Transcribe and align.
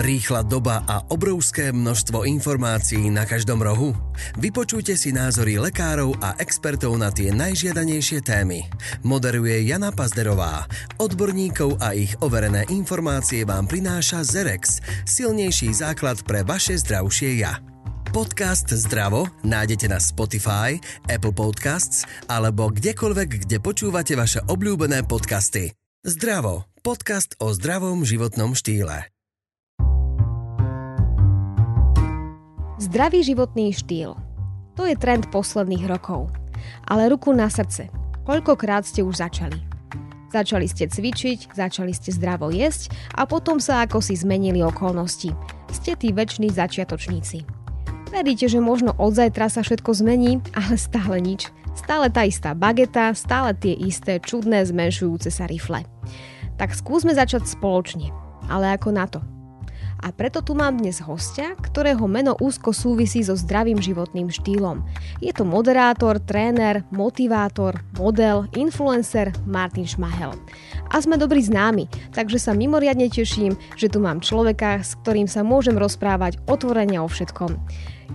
Rýchla 0.00 0.48
doba 0.48 0.80
a 0.88 1.04
obrovské 1.12 1.76
množstvo 1.76 2.24
informácií 2.24 3.12
na 3.12 3.28
každom 3.28 3.60
rohu? 3.60 3.92
Vypočujte 4.40 4.96
si 4.96 5.12
názory 5.12 5.60
lekárov 5.60 6.16
a 6.24 6.40
expertov 6.40 6.96
na 6.96 7.12
tie 7.12 7.28
najžiadanejšie 7.36 8.24
témy. 8.24 8.64
Moderuje 9.04 9.60
Jana 9.68 9.92
Pazderová. 9.92 10.64
Odborníkov 10.96 11.76
a 11.84 11.92
ich 11.92 12.16
overené 12.24 12.64
informácie 12.72 13.44
vám 13.44 13.68
prináša 13.68 14.24
Zerex, 14.24 14.80
silnejší 15.04 15.68
základ 15.76 16.24
pre 16.24 16.48
vaše 16.48 16.80
zdravšie 16.80 17.36
ja. 17.36 17.60
Podcast 18.08 18.72
Zdravo 18.72 19.28
nájdete 19.44 19.84
na 19.84 20.00
Spotify, 20.00 20.80
Apple 21.12 21.36
Podcasts 21.36 22.08
alebo 22.24 22.72
kdekoľvek, 22.72 23.44
kde 23.44 23.60
počúvate 23.60 24.16
vaše 24.16 24.40
obľúbené 24.48 25.04
podcasty. 25.04 25.76
Zdravo. 26.00 26.64
Podcast 26.80 27.36
o 27.36 27.52
zdravom 27.52 28.08
životnom 28.08 28.56
štýle. 28.56 29.09
Zdravý 32.80 33.20
životný 33.20 33.76
štýl. 33.76 34.16
To 34.72 34.88
je 34.88 34.96
trend 34.96 35.28
posledných 35.28 35.84
rokov. 35.84 36.32
Ale 36.88 37.12
ruku 37.12 37.28
na 37.36 37.52
srdce. 37.52 37.92
Koľkokrát 38.24 38.88
ste 38.88 39.04
už 39.04 39.20
začali? 39.20 39.60
Začali 40.32 40.64
ste 40.64 40.88
cvičiť, 40.88 41.52
začali 41.52 41.92
ste 41.92 42.08
zdravo 42.08 42.48
jesť 42.48 42.96
a 43.12 43.28
potom 43.28 43.60
sa 43.60 43.84
ako 43.84 44.00
si 44.00 44.16
zmenili 44.16 44.64
okolnosti. 44.64 45.28
Ste 45.68 45.92
tí 45.92 46.08
väčší 46.08 46.48
začiatočníci. 46.48 47.44
Veríte, 48.08 48.48
že 48.48 48.64
možno 48.64 48.96
od 48.96 49.12
zajtra 49.12 49.52
sa 49.52 49.60
všetko 49.60 50.00
zmení, 50.00 50.40
ale 50.56 50.80
stále 50.80 51.20
nič. 51.20 51.52
Stále 51.76 52.08
tá 52.08 52.24
istá 52.24 52.56
bageta, 52.56 53.12
stále 53.12 53.52
tie 53.60 53.76
isté 53.76 54.24
čudné 54.24 54.64
zmenšujúce 54.64 55.28
sa 55.28 55.44
rifle. 55.44 55.84
Tak 56.56 56.72
skúsme 56.72 57.12
začať 57.12 57.44
spoločne. 57.44 58.08
Ale 58.48 58.72
ako 58.72 58.88
na 58.88 59.04
to? 59.04 59.20
A 60.00 60.16
preto 60.16 60.40
tu 60.40 60.56
mám 60.56 60.80
dnes 60.80 60.96
hostia, 61.04 61.52
ktorého 61.60 62.08
meno 62.08 62.32
úzko 62.40 62.72
súvisí 62.72 63.20
so 63.20 63.36
zdravým 63.36 63.76
životným 63.76 64.32
štýlom. 64.32 64.80
Je 65.20 65.28
to 65.36 65.44
moderátor, 65.44 66.16
tréner, 66.24 66.88
motivátor, 66.88 67.76
model, 68.00 68.48
influencer 68.56 69.28
Martin 69.44 69.84
Šmahel. 69.84 70.32
A 70.88 71.04
sme 71.04 71.20
dobrí 71.20 71.44
známi, 71.44 71.84
takže 72.16 72.40
sa 72.40 72.56
mimoriadne 72.56 73.12
teším, 73.12 73.52
že 73.76 73.92
tu 73.92 74.00
mám 74.00 74.24
človeka, 74.24 74.80
s 74.80 74.96
ktorým 75.04 75.28
sa 75.28 75.44
môžem 75.44 75.76
rozprávať 75.76 76.40
otvorene 76.48 76.96
o 76.96 77.06
všetkom. 77.06 77.60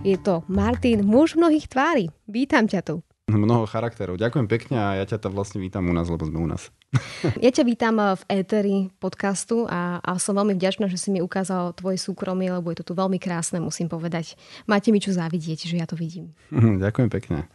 Je 0.02 0.18
to 0.18 0.42
Martin, 0.50 1.06
muž 1.06 1.38
mnohých 1.38 1.70
tvári. 1.70 2.10
Vítam 2.26 2.66
ťa 2.66 2.82
tu. 2.82 3.05
Mnoho 3.26 3.66
charakterov. 3.66 4.22
Ďakujem 4.22 4.46
pekne 4.46 4.76
a 4.78 5.02
ja 5.02 5.02
ťa 5.02 5.18
tam 5.18 5.34
vlastne 5.34 5.58
vítam 5.58 5.82
u 5.82 5.90
nás, 5.90 6.06
lebo 6.06 6.30
sme 6.30 6.38
u 6.38 6.46
nás. 6.46 6.70
Ja 7.42 7.50
ťa 7.50 7.66
vítam 7.66 7.98
v 7.98 8.22
éteri 8.30 8.76
podcastu 9.02 9.66
a, 9.66 9.98
a 9.98 10.14
som 10.22 10.38
veľmi 10.38 10.54
vďačná, 10.54 10.86
že 10.86 10.94
si 10.94 11.10
mi 11.10 11.18
ukázal 11.18 11.74
tvoje 11.74 11.98
súkromie, 11.98 12.54
lebo 12.54 12.70
je 12.70 12.78
to 12.78 12.86
tu 12.86 12.94
veľmi 12.94 13.18
krásne, 13.18 13.58
musím 13.58 13.90
povedať. 13.90 14.38
Máte 14.70 14.94
mi 14.94 15.02
čo 15.02 15.10
závidieť, 15.10 15.66
že 15.66 15.74
ja 15.74 15.90
to 15.90 15.98
vidím. 15.98 16.38
Ďakujem 16.54 17.10
pekne. 17.10 17.50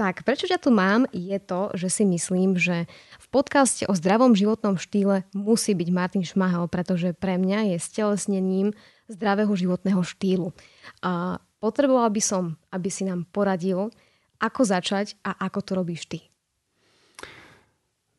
Tak, 0.00 0.24
prečo 0.24 0.48
ja 0.48 0.56
tu 0.56 0.72
mám, 0.72 1.04
je 1.12 1.36
to, 1.36 1.68
že 1.76 1.92
si 1.92 2.08
myslím, 2.08 2.56
že 2.56 2.88
v 3.20 3.26
podcaste 3.28 3.84
o 3.84 3.92
zdravom 3.92 4.32
životnom 4.32 4.80
štýle 4.80 5.28
musí 5.36 5.76
byť 5.76 5.88
Martin 5.92 6.24
Šmahel, 6.24 6.72
pretože 6.72 7.12
pre 7.12 7.36
mňa 7.36 7.76
je 7.76 7.84
stelesnením 7.84 8.72
zdravého 9.12 9.52
životného 9.52 10.00
štýlu. 10.00 10.56
A 11.04 11.36
potrebovala 11.60 12.08
by 12.08 12.22
som, 12.24 12.56
aby 12.72 12.88
si 12.88 13.04
nám 13.04 13.28
poradil, 13.28 13.92
ako 14.42 14.66
začať 14.66 15.14
a 15.22 15.38
ako 15.46 15.58
to 15.62 15.72
robíš 15.78 16.10
ty. 16.10 16.18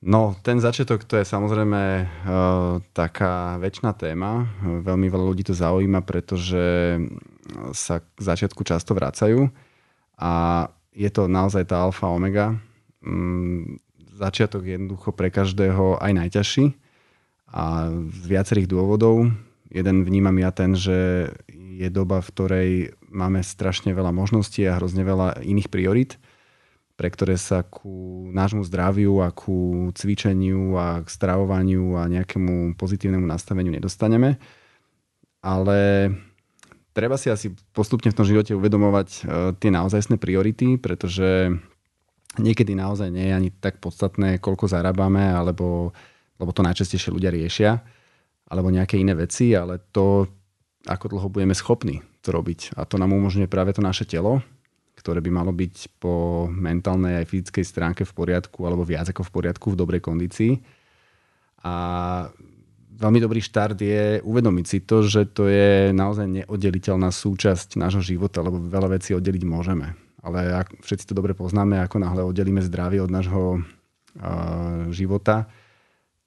No, 0.04 0.36
ten 0.44 0.60
začiatok 0.60 1.08
to 1.08 1.16
je 1.16 1.24
samozrejme 1.24 1.82
uh, 2.04 2.80
taká 2.92 3.56
väčšiná 3.56 3.96
téma. 3.96 4.52
Veľmi 4.84 5.08
veľa 5.08 5.26
ľudí 5.32 5.48
to 5.48 5.56
zaujíma, 5.56 6.04
pretože 6.04 7.00
sa 7.72 8.04
k 8.04 8.20
začiatku 8.20 8.68
často 8.68 8.92
vracajú 8.92 9.48
a 10.20 10.32
je 10.92 11.08
to 11.08 11.32
naozaj 11.32 11.72
tá 11.72 11.88
alfa 11.88 12.12
omega. 12.12 12.52
Um, 13.00 13.80
začiatok 14.20 14.68
je 14.68 14.76
jednoducho 14.76 15.16
pre 15.16 15.32
každého 15.32 16.04
aj 16.04 16.12
najťažší 16.20 16.76
a 17.54 17.88
z 18.12 18.24
viacerých 18.28 18.68
dôvodov. 18.68 19.32
Jeden 19.72 20.04
vnímam 20.04 20.36
ja 20.36 20.52
ten, 20.52 20.76
že 20.76 21.32
je 21.50 21.88
doba, 21.88 22.20
v 22.20 22.32
ktorej 22.36 22.70
máme 23.14 23.46
strašne 23.46 23.94
veľa 23.94 24.10
možností 24.10 24.66
a 24.66 24.82
hrozne 24.82 25.06
veľa 25.06 25.46
iných 25.46 25.70
priorit 25.70 26.18
pre 26.94 27.10
ktoré 27.10 27.36
sa 27.42 27.66
ku 27.66 28.30
nášmu 28.30 28.62
zdraviu 28.70 29.26
a 29.26 29.34
ku 29.34 29.90
cvičeniu 29.98 30.78
a 30.78 31.02
k 31.02 31.08
stravovaniu 31.10 31.98
a 31.98 32.06
nejakému 32.06 32.78
pozitívnemu 32.78 33.26
nastaveniu 33.26 33.74
nedostaneme. 33.74 34.38
Ale 35.42 36.14
treba 36.94 37.18
si 37.18 37.34
asi 37.34 37.52
postupne 37.74 38.14
v 38.14 38.18
tom 38.18 38.24
živote 38.24 38.54
uvedomovať 38.54 39.10
e, 39.10 39.20
tie 39.58 39.74
naozajstné 39.74 40.22
priority, 40.22 40.78
pretože 40.78 41.50
niekedy 42.38 42.78
naozaj 42.78 43.10
nie 43.10 43.34
je 43.34 43.34
ani 43.34 43.50
tak 43.50 43.82
podstatné, 43.82 44.38
koľko 44.38 44.70
zarábame, 44.70 45.34
alebo, 45.34 45.92
lebo 46.38 46.52
to 46.54 46.62
najčastejšie 46.62 47.10
ľudia 47.10 47.34
riešia, 47.34 47.82
alebo 48.54 48.70
nejaké 48.70 49.02
iné 49.02 49.18
veci, 49.18 49.58
ale 49.58 49.82
to, 49.90 50.30
ako 50.86 51.06
dlho 51.10 51.28
budeme 51.34 51.58
schopní 51.58 52.13
to 52.24 52.32
robiť. 52.32 52.80
A 52.80 52.88
to 52.88 52.96
nám 52.96 53.12
umožňuje 53.12 53.52
práve 53.52 53.76
to 53.76 53.84
naše 53.84 54.08
telo, 54.08 54.40
ktoré 54.96 55.20
by 55.20 55.30
malo 55.30 55.52
byť 55.52 56.00
po 56.00 56.48
mentálnej 56.48 57.20
aj 57.22 57.30
fyzickej 57.30 57.66
stránke 57.68 58.02
v 58.08 58.16
poriadku 58.16 58.64
alebo 58.64 58.88
viac 58.88 59.12
ako 59.12 59.28
v 59.28 59.34
poriadku 59.36 59.68
v 59.76 59.80
dobrej 59.84 60.02
kondícii. 60.02 60.64
A 61.68 61.74
veľmi 62.96 63.20
dobrý 63.20 63.44
štart 63.44 63.78
je 63.84 64.24
uvedomiť 64.24 64.66
si 64.66 64.80
to, 64.88 65.04
že 65.04 65.28
to 65.36 65.52
je 65.52 65.92
naozaj 65.92 66.24
neoddeliteľná 66.44 67.12
súčasť 67.12 67.76
nášho 67.76 68.00
života, 68.00 68.40
lebo 68.40 68.64
veľa 68.64 68.96
vecí 68.96 69.12
oddeliť 69.12 69.44
môžeme. 69.44 70.00
Ale 70.24 70.56
ak 70.56 70.80
všetci 70.80 71.12
to 71.12 71.18
dobre 71.18 71.36
poznáme, 71.36 71.84
ako 71.84 72.00
náhle 72.00 72.24
oddelíme 72.24 72.64
zdravie 72.64 73.04
od 73.04 73.12
nášho 73.12 73.60
uh, 73.60 74.88
života, 74.96 75.52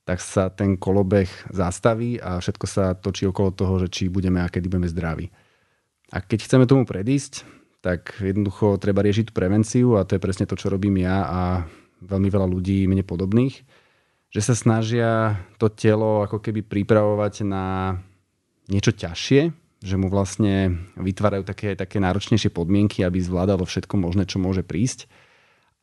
tak 0.04 0.20
sa 0.20 0.52
ten 0.52 0.76
kolobeh 0.76 1.26
zastaví 1.50 2.20
a 2.20 2.38
všetko 2.38 2.66
sa 2.68 2.92
točí 2.92 3.24
okolo 3.24 3.56
toho, 3.56 3.80
že 3.82 3.88
či 3.88 4.12
budeme 4.12 4.44
a 4.44 4.52
kedy 4.52 4.68
budeme 4.68 4.86
zdraví. 4.92 5.26
A 6.15 6.22
keď 6.22 6.47
chceme 6.47 6.65
tomu 6.71 6.87
predísť, 6.87 7.43
tak 7.83 8.19
jednoducho 8.19 8.78
treba 8.83 9.03
riešiť 9.03 9.31
prevenciu 9.31 9.99
a 9.99 10.06
to 10.06 10.19
je 10.19 10.22
presne 10.22 10.47
to, 10.47 10.59
čo 10.59 10.71
robím 10.71 11.03
ja 11.03 11.27
a 11.27 11.41
veľmi 12.03 12.28
veľa 12.31 12.47
ľudí 12.50 12.87
mne 12.87 13.06
podobných, 13.06 13.62
že 14.31 14.41
sa 14.43 14.55
snažia 14.59 15.39
to 15.59 15.71
telo 15.71 16.27
ako 16.27 16.43
keby 16.43 16.67
pripravovať 16.67 17.47
na 17.47 17.97
niečo 18.67 18.91
ťažšie, 18.91 19.55
že 19.83 19.94
mu 19.94 20.11
vlastne 20.11 20.83
vytvárajú 20.99 21.47
také, 21.47 21.78
také 21.78 22.03
náročnejšie 22.03 22.50
podmienky, 22.50 23.06
aby 23.06 23.23
zvládalo 23.23 23.62
všetko 23.62 23.94
možné, 23.94 24.27
čo 24.27 24.43
môže 24.43 24.67
prísť. 24.67 25.06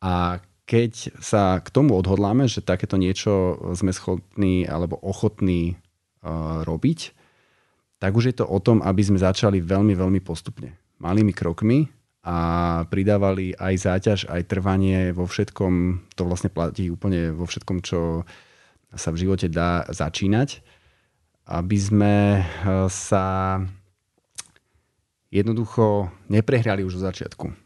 A 0.04 0.44
keď 0.68 1.16
sa 1.20 1.60
k 1.60 1.68
tomu 1.72 1.96
odhodláme, 1.96 2.48
že 2.48 2.64
takéto 2.64 3.00
niečo 3.00 3.56
sme 3.76 3.92
schopní 3.92 4.68
alebo 4.68 5.00
ochotní 5.00 5.76
uh, 6.20 6.64
robiť, 6.68 7.16
tak 7.98 8.12
už 8.14 8.32
je 8.32 8.36
to 8.42 8.44
o 8.46 8.58
tom, 8.60 8.82
aby 8.84 9.02
sme 9.02 9.18
začali 9.18 9.62
veľmi, 9.62 9.94
veľmi 9.96 10.20
postupne. 10.20 10.74
Malými 11.00 11.32
krokmi 11.34 11.88
a 12.24 12.36
pridávali 12.88 13.52
aj 13.52 13.74
záťaž, 13.84 14.20
aj 14.32 14.48
trvanie 14.48 15.12
vo 15.12 15.28
všetkom, 15.28 15.72
to 16.16 16.22
vlastne 16.24 16.48
platí 16.48 16.88
úplne 16.88 17.32
vo 17.36 17.44
všetkom, 17.44 17.84
čo 17.84 18.24
sa 18.94 19.08
v 19.12 19.20
živote 19.26 19.52
dá 19.52 19.84
začínať, 19.90 20.64
aby 21.44 21.76
sme 21.76 22.14
e, 22.40 22.42
sa 22.88 23.58
jednoducho 25.28 26.08
neprehrali 26.30 26.86
už 26.86 27.02
od 27.02 27.12
začiatku. 27.12 27.63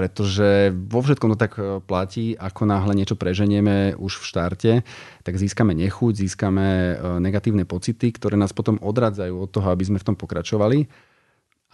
Pretože 0.00 0.72
vo 0.72 1.04
všetkom 1.04 1.36
to 1.36 1.36
tak 1.36 1.60
e, 1.60 1.76
platí, 1.84 2.32
ako 2.32 2.64
náhle 2.64 2.96
niečo 2.96 3.20
preženieme 3.20 3.92
už 4.00 4.16
v 4.16 4.24
štarte, 4.32 4.72
tak 5.20 5.36
získame 5.36 5.76
nechuť, 5.76 6.24
získame 6.24 6.66
e, 6.66 6.94
negatívne 7.20 7.68
pocity, 7.68 8.08
ktoré 8.08 8.40
nás 8.40 8.56
potom 8.56 8.80
odradzajú 8.80 9.36
od 9.36 9.52
toho, 9.52 9.68
aby 9.68 9.84
sme 9.84 10.00
v 10.00 10.06
tom 10.08 10.16
pokračovali. 10.16 10.88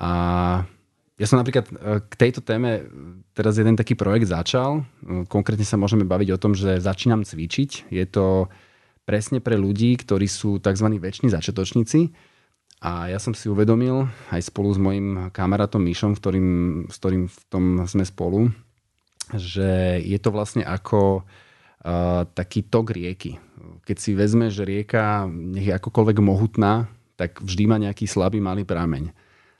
A 0.02 0.10
ja 1.22 1.26
som 1.30 1.38
napríklad 1.38 1.70
e, 1.70 2.02
k 2.02 2.14
tejto 2.18 2.42
téme 2.42 2.90
teraz 3.30 3.62
jeden 3.62 3.78
taký 3.78 3.94
projekt 3.94 4.26
začal. 4.26 4.82
Konkrétne 5.30 5.62
sa 5.62 5.78
môžeme 5.78 6.02
baviť 6.02 6.34
o 6.34 6.40
tom, 6.42 6.58
že 6.58 6.82
začínam 6.82 7.22
cvičiť. 7.22 7.94
Je 7.94 8.04
to 8.10 8.50
presne 9.06 9.38
pre 9.38 9.54
ľudí, 9.54 9.94
ktorí 10.02 10.26
sú 10.26 10.58
tzv. 10.58 10.98
väčší 10.98 11.30
začiatočníci. 11.30 12.10
A 12.84 13.08
ja 13.08 13.16
som 13.16 13.32
si 13.32 13.48
uvedomil 13.48 14.04
aj 14.28 14.52
spolu 14.52 14.68
s 14.68 14.76
mojim 14.76 15.32
kamarátom 15.32 15.80
Myšom, 15.80 16.12
v 16.12 16.20
ktorým, 16.20 16.48
s 16.92 16.96
ktorým 17.00 17.24
v 17.24 17.38
tom 17.48 17.64
sme 17.88 18.04
spolu, 18.04 18.52
že 19.32 19.98
je 20.04 20.18
to 20.20 20.28
vlastne 20.28 20.60
ako 20.62 21.24
uh, 21.24 22.22
taký 22.36 22.68
tok 22.68 22.92
rieky. 22.92 23.40
Keď 23.88 23.96
si 23.96 24.12
vezme, 24.12 24.52
že 24.52 24.68
rieka 24.68 25.24
nech 25.26 25.72
je 25.72 25.74
akokoľvek 25.74 26.18
mohutná, 26.20 26.86
tak 27.16 27.40
vždy 27.40 27.64
má 27.64 27.80
nejaký 27.80 28.04
slabý 28.04 28.44
malý 28.44 28.68
prameň. 28.68 29.08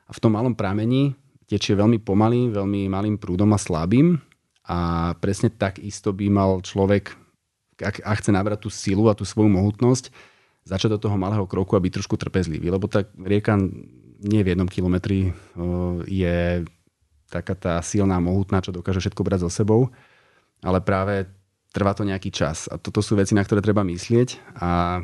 A 0.07 0.11
v 0.13 0.21
tom 0.23 0.37
malom 0.37 0.53
pramení 0.53 1.17
tečie 1.49 1.73
veľmi 1.73 2.03
pomaly, 2.03 2.53
veľmi 2.53 2.91
malým 2.91 3.17
prúdom 3.17 3.49
a 3.55 3.59
slabým 3.59 4.21
a 4.67 5.13
presne 5.23 5.49
tak 5.49 5.79
isto 5.81 6.11
by 6.11 6.27
mal 6.29 6.61
človek, 6.61 7.15
ak, 7.81 8.03
ak 8.03 8.17
chce 8.21 8.31
nabrať 8.35 8.67
tú 8.67 8.71
silu 8.71 9.07
a 9.07 9.17
tú 9.17 9.23
svoju 9.23 9.49
mohutnosť, 9.51 10.11
začať 10.67 10.99
do 10.99 11.03
toho 11.07 11.15
malého 11.15 11.47
kroku 11.47 11.79
a 11.79 11.81
byť 11.81 12.03
trošku 12.03 12.19
trpezlivý, 12.19 12.75
lebo 12.75 12.91
tá 12.91 13.07
rieka 13.15 13.55
nie 14.27 14.43
v 14.43 14.51
jednom 14.51 14.67
kilometri 14.67 15.31
je 16.11 16.67
taká 17.31 17.55
tá 17.55 17.79
silná, 17.87 18.19
mohutná, 18.19 18.59
čo 18.59 18.75
dokáže 18.75 18.99
všetko 18.99 19.23
brať 19.23 19.47
so 19.47 19.51
sebou, 19.51 19.95
ale 20.67 20.83
práve 20.83 21.31
trvá 21.71 21.95
to 21.95 22.03
nejaký 22.03 22.35
čas. 22.35 22.67
A 22.67 22.83
toto 22.83 22.99
sú 22.99 23.15
veci, 23.15 23.39
na 23.39 23.47
ktoré 23.47 23.63
treba 23.63 23.87
myslieť 23.87 24.59
a 24.59 25.03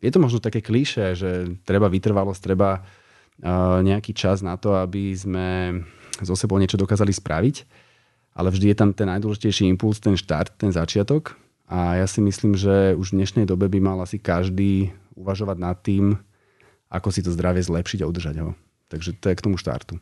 je 0.00 0.10
to 0.12 0.20
možno 0.20 0.40
také 0.40 0.64
kliše, 0.64 1.16
že 1.16 1.60
treba 1.68 1.92
vytrvalosť, 1.92 2.40
treba 2.40 2.84
nejaký 3.84 4.16
čas 4.16 4.40
na 4.40 4.56
to, 4.56 4.78
aby 4.78 5.12
sme 5.12 5.80
so 6.22 6.32
sebou 6.38 6.56
niečo 6.56 6.78
dokázali 6.80 7.10
spraviť, 7.12 7.56
ale 8.38 8.48
vždy 8.48 8.72
je 8.72 8.76
tam 8.78 8.90
ten 8.94 9.10
najdôležitejší 9.10 9.68
impuls, 9.68 9.98
ten 10.00 10.16
štart, 10.16 10.56
ten 10.56 10.70
začiatok 10.70 11.43
a 11.74 11.98
ja 11.98 12.06
si 12.06 12.22
myslím, 12.22 12.54
že 12.54 12.94
už 12.94 13.10
v 13.10 13.18
dnešnej 13.18 13.50
dobe 13.50 13.66
by 13.66 13.82
mal 13.82 13.98
asi 13.98 14.22
každý 14.22 14.94
uvažovať 15.18 15.58
nad 15.58 15.74
tým, 15.82 16.14
ako 16.86 17.10
si 17.10 17.26
to 17.26 17.34
zdravie 17.34 17.66
zlepšiť 17.66 18.06
a 18.06 18.08
udržať 18.08 18.36
ho. 18.46 18.54
Takže 18.86 19.18
to 19.18 19.26
je 19.26 19.34
k 19.34 19.42
tomu 19.42 19.58
štartu. 19.58 19.98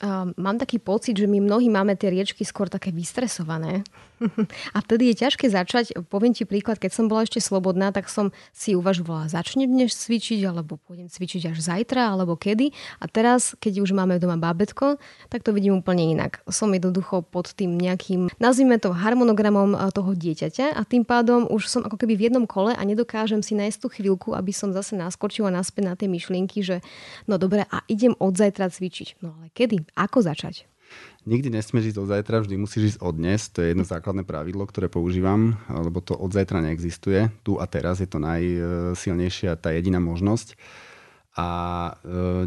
Uh, 0.00 0.32
mám 0.40 0.56
taký 0.56 0.80
pocit, 0.80 1.12
že 1.12 1.28
my 1.28 1.44
mnohí 1.44 1.68
máme 1.68 1.92
tie 1.92 2.08
riečky 2.08 2.40
skôr 2.40 2.72
také 2.72 2.88
vystresované. 2.88 3.84
a 4.76 4.78
vtedy 4.80 5.12
je 5.12 5.20
ťažké 5.26 5.48
začať. 5.48 5.96
Poviem 6.08 6.36
ti 6.36 6.44
príklad, 6.44 6.76
keď 6.76 6.92
som 6.92 7.08
bola 7.08 7.24
ešte 7.24 7.40
slobodná, 7.40 7.92
tak 7.92 8.08
som 8.08 8.32
si 8.52 8.76
uvažovala, 8.76 9.32
začnem 9.32 9.68
dnes 9.68 9.92
cvičiť, 9.96 10.44
alebo 10.44 10.76
pôjdem 10.76 11.08
cvičiť 11.08 11.52
až 11.52 11.58
zajtra, 11.60 12.16
alebo 12.16 12.36
kedy. 12.36 12.72
A 13.00 13.08
teraz, 13.08 13.56
keď 13.60 13.84
už 13.84 13.96
máme 13.96 14.20
doma 14.20 14.36
bábetko, 14.36 15.00
tak 15.32 15.44
to 15.44 15.52
vidím 15.56 15.80
úplne 15.80 16.16
inak. 16.16 16.44
Som 16.48 16.72
jednoducho 16.76 17.24
pod 17.24 17.52
tým 17.56 17.76
nejakým, 17.76 18.28
nazvime 18.36 18.76
to 18.76 18.92
harmonogramom 18.92 19.76
toho 19.92 20.12
dieťaťa 20.16 20.76
a 20.76 20.82
tým 20.84 21.04
pádom 21.04 21.48
už 21.48 21.68
som 21.68 21.82
ako 21.84 21.96
keby 22.00 22.16
v 22.16 22.24
jednom 22.30 22.44
kole 22.44 22.76
a 22.76 22.82
nedokážem 22.84 23.40
si 23.40 23.56
nájsť 23.56 23.78
tú 23.80 23.88
chvíľku, 23.92 24.32
aby 24.36 24.52
som 24.52 24.72
zase 24.72 24.96
naskočila 24.96 25.48
naspäť 25.48 25.82
na 25.84 25.94
tie 25.96 26.08
myšlienky, 26.08 26.60
že 26.60 26.84
no 27.24 27.40
dobre, 27.40 27.64
a 27.68 27.82
idem 27.88 28.12
od 28.20 28.36
zajtra 28.36 28.68
cvičiť. 28.68 29.20
No 29.24 29.36
ale 29.36 29.48
kedy? 29.52 29.89
Ako 29.94 30.22
začať? 30.22 30.70
Nikdy 31.28 31.52
nesmieš 31.52 31.94
ísť 31.94 31.98
od 32.00 32.08
zajtra, 32.10 32.42
vždy 32.42 32.56
musíš 32.56 32.96
ísť 32.96 32.98
od 33.04 33.14
dnes. 33.14 33.46
To 33.52 33.60
je 33.60 33.76
jedno 33.76 33.84
základné 33.84 34.24
pravidlo, 34.24 34.64
ktoré 34.64 34.88
používam, 34.88 35.60
lebo 35.68 36.00
to 36.00 36.16
od 36.16 36.32
zajtra 36.32 36.64
neexistuje. 36.64 37.28
Tu 37.44 37.60
a 37.60 37.64
teraz 37.68 38.00
je 38.00 38.08
to 38.08 38.18
najsilnejšia, 38.18 39.60
tá 39.60 39.70
jediná 39.70 40.00
možnosť. 40.00 40.56
A 41.38 41.48
e, 41.48 41.92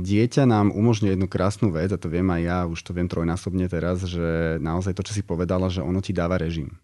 dieťa 0.04 0.44
nám 0.44 0.76
umožňuje 0.76 1.16
jednu 1.16 1.28
krásnu 1.32 1.72
vec, 1.72 1.88
a 1.96 2.02
to 2.02 2.12
viem 2.12 2.28
aj 2.28 2.42
ja, 2.44 2.58
už 2.68 2.80
to 2.84 2.92
viem 2.92 3.08
trojnásobne 3.08 3.72
teraz, 3.72 4.04
že 4.04 4.60
naozaj 4.60 4.92
to, 4.92 5.08
čo 5.08 5.16
si 5.16 5.24
povedala, 5.24 5.72
že 5.72 5.80
ono 5.80 6.04
ti 6.04 6.12
dáva 6.12 6.36
režim. 6.36 6.76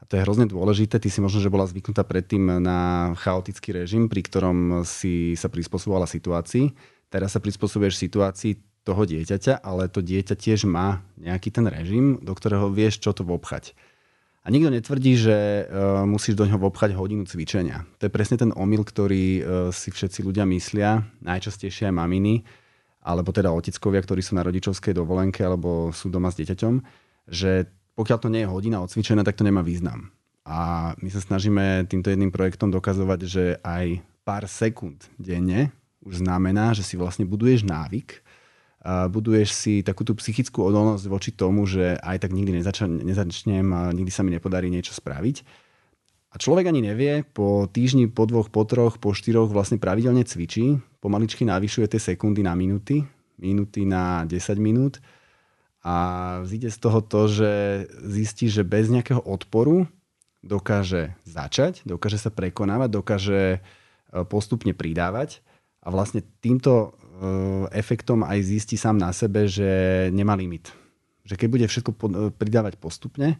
A 0.00 0.08
to 0.08 0.16
je 0.16 0.24
hrozne 0.24 0.48
dôležité. 0.48 0.96
Ty 0.96 1.08
si 1.08 1.20
možno, 1.20 1.44
že 1.44 1.52
bola 1.52 1.68
zvyknutá 1.68 2.04
predtým 2.04 2.60
na 2.60 3.12
chaotický 3.20 3.72
režim, 3.72 4.08
pri 4.08 4.20
ktorom 4.24 4.84
si 4.84 5.32
sa 5.36 5.48
prispôsobovala 5.48 6.08
situácii. 6.08 6.72
Teraz 7.08 7.36
sa 7.36 7.40
prispôsobuješ 7.40 8.00
situácii 8.00 8.73
toho 8.84 9.02
dieťaťa, 9.08 9.64
ale 9.64 9.88
to 9.88 10.04
dieťa 10.04 10.36
tiež 10.36 10.68
má 10.68 11.00
nejaký 11.16 11.48
ten 11.48 11.64
režim, 11.64 12.20
do 12.20 12.36
ktorého 12.36 12.68
vieš, 12.68 13.00
čo 13.00 13.16
to 13.16 13.24
vobchať. 13.24 13.72
A 14.44 14.52
nikto 14.52 14.68
netvrdí, 14.68 15.16
že 15.16 15.64
uh, 15.64 16.04
musíš 16.04 16.36
do 16.36 16.44
ňoho 16.44 16.68
vobchať 16.68 16.92
hodinu 16.92 17.24
cvičenia. 17.24 17.88
To 17.96 18.04
je 18.04 18.12
presne 18.12 18.36
ten 18.36 18.52
omyl, 18.52 18.84
ktorý 18.84 19.24
uh, 19.40 19.42
si 19.72 19.88
všetci 19.88 20.20
ľudia 20.20 20.44
myslia, 20.44 21.00
najčastejšie 21.24 21.88
aj 21.88 21.96
maminy, 21.96 22.44
alebo 23.00 23.32
teda 23.32 23.48
oteckovia, 23.56 24.04
ktorí 24.04 24.20
sú 24.20 24.36
na 24.36 24.44
rodičovskej 24.44 24.92
dovolenke 24.96 25.40
alebo 25.44 25.92
sú 25.96 26.12
doma 26.12 26.28
s 26.28 26.40
dieťaťom, 26.40 26.74
že 27.28 27.68
pokiaľ 27.96 28.18
to 28.20 28.28
nie 28.32 28.44
je 28.44 28.52
hodina 28.52 28.84
odcvičená, 28.84 29.24
tak 29.24 29.40
to 29.40 29.48
nemá 29.48 29.64
význam. 29.64 30.12
A 30.44 30.92
my 31.00 31.08
sa 31.08 31.24
snažíme 31.24 31.88
týmto 31.88 32.12
jedným 32.12 32.28
projektom 32.28 32.68
dokazovať, 32.68 33.20
že 33.24 33.44
aj 33.64 34.04
pár 34.28 34.44
sekúnd 34.44 35.08
denne 35.16 35.72
už 36.04 36.20
znamená, 36.20 36.76
že 36.76 36.84
si 36.84 37.00
vlastne 37.00 37.24
buduješ 37.24 37.64
návyk, 37.64 38.20
buduješ 38.84 39.48
si 39.56 39.74
takú 39.80 40.04
tú 40.04 40.12
psychickú 40.12 40.60
odolnosť 40.60 41.04
voči 41.08 41.30
tomu, 41.32 41.64
že 41.64 41.96
aj 42.04 42.28
tak 42.28 42.36
nikdy 42.36 42.60
nezačnem 43.00 43.66
a 43.72 43.88
nikdy 43.96 44.12
sa 44.12 44.20
mi 44.20 44.30
nepodarí 44.36 44.68
niečo 44.68 44.92
spraviť. 44.92 45.64
A 46.34 46.36
človek 46.36 46.66
ani 46.66 46.82
nevie, 46.82 47.22
po 47.22 47.70
týždni, 47.70 48.10
po 48.10 48.26
dvoch, 48.26 48.50
po 48.50 48.66
troch, 48.66 48.98
po 48.98 49.14
štyroch 49.14 49.54
vlastne 49.54 49.78
pravidelne 49.78 50.26
cvičí, 50.26 50.82
pomaličky 50.98 51.46
navyšuje 51.46 51.94
tie 51.94 52.00
sekundy 52.02 52.42
na 52.42 52.58
minúty, 52.58 53.06
minúty 53.38 53.86
na 53.86 54.26
10 54.26 54.58
minút 54.58 54.98
a 55.86 55.94
vzíde 56.42 56.74
z 56.74 56.78
toho 56.82 57.00
to, 57.06 57.28
že 57.30 57.52
zistí, 58.02 58.50
že 58.50 58.66
bez 58.66 58.90
nejakého 58.90 59.22
odporu 59.22 59.86
dokáže 60.42 61.14
začať, 61.22 61.86
dokáže 61.86 62.18
sa 62.18 62.34
prekonávať, 62.34 62.88
dokáže 62.92 63.42
e, 63.56 63.58
postupne 64.26 64.74
pridávať 64.74 65.38
a 65.84 65.92
vlastne 65.92 66.24
týmto 66.42 66.98
efektom 67.70 68.26
aj 68.26 68.38
zistí 68.42 68.74
sám 68.74 68.98
na 68.98 69.14
sebe, 69.14 69.46
že 69.46 69.64
nemá 70.10 70.34
limit. 70.34 70.72
Že 71.24 71.34
keď 71.40 71.48
bude 71.48 71.66
všetko 71.66 71.90
pridávať 72.36 72.76
postupne, 72.76 73.38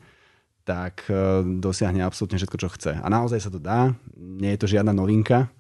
tak 0.65 1.05
eh, 1.13 1.45
dosiahne 1.45 2.03
absolútne 2.03 2.41
všetko, 2.41 2.57
čo 2.59 2.69
chce. 2.73 2.93
A 2.99 3.07
naozaj 3.07 3.39
sa 3.39 3.51
to 3.53 3.61
dá, 3.61 3.93
nie 4.17 4.51
je 4.57 4.61
to 4.65 4.67
žiadna 4.67 4.97
novinka. 4.97 5.53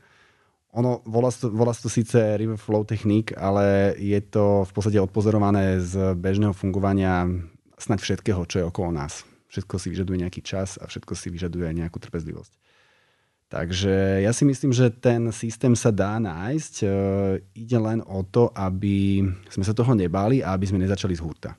Ono, 0.75 1.06
volá 1.06 1.31
to, 1.31 1.55
volá 1.55 1.70
to 1.70 1.87
síce 1.87 2.19
River 2.19 2.58
Flow 2.58 2.82
technik, 2.82 3.31
ale 3.38 3.94
je 3.94 4.19
to 4.19 4.66
v 4.66 4.72
podstate 4.75 4.99
odpozorované 4.99 5.78
z 5.78 6.19
bežného 6.19 6.50
fungovania 6.50 7.31
snať 7.78 8.02
všetkého, 8.02 8.43
čo 8.50 8.56
je 8.58 8.66
okolo 8.66 8.90
nás. 8.90 9.22
Všetko 9.55 9.78
si 9.78 9.94
vyžaduje 9.94 10.26
nejaký 10.26 10.43
čas 10.43 10.75
a 10.82 10.90
všetko 10.90 11.14
si 11.14 11.31
vyžaduje 11.31 11.70
nejakú 11.78 12.02
trpezlivosť. 12.02 12.63
Takže 13.55 14.27
ja 14.27 14.35
si 14.35 14.43
myslím, 14.43 14.75
že 14.75 14.91
ten 14.91 15.31
systém 15.31 15.79
sa 15.79 15.95
dá 15.95 16.19
nájsť. 16.19 16.75
E, 16.83 16.87
ide 17.55 17.79
len 17.79 18.03
o 18.03 18.27
to, 18.27 18.51
aby 18.51 19.23
sme 19.47 19.62
sa 19.62 19.71
toho 19.71 19.95
nebali 19.95 20.43
a 20.43 20.59
aby 20.59 20.67
sme 20.67 20.83
nezačali 20.83 21.15
z 21.15 21.23
hurta. 21.23 21.55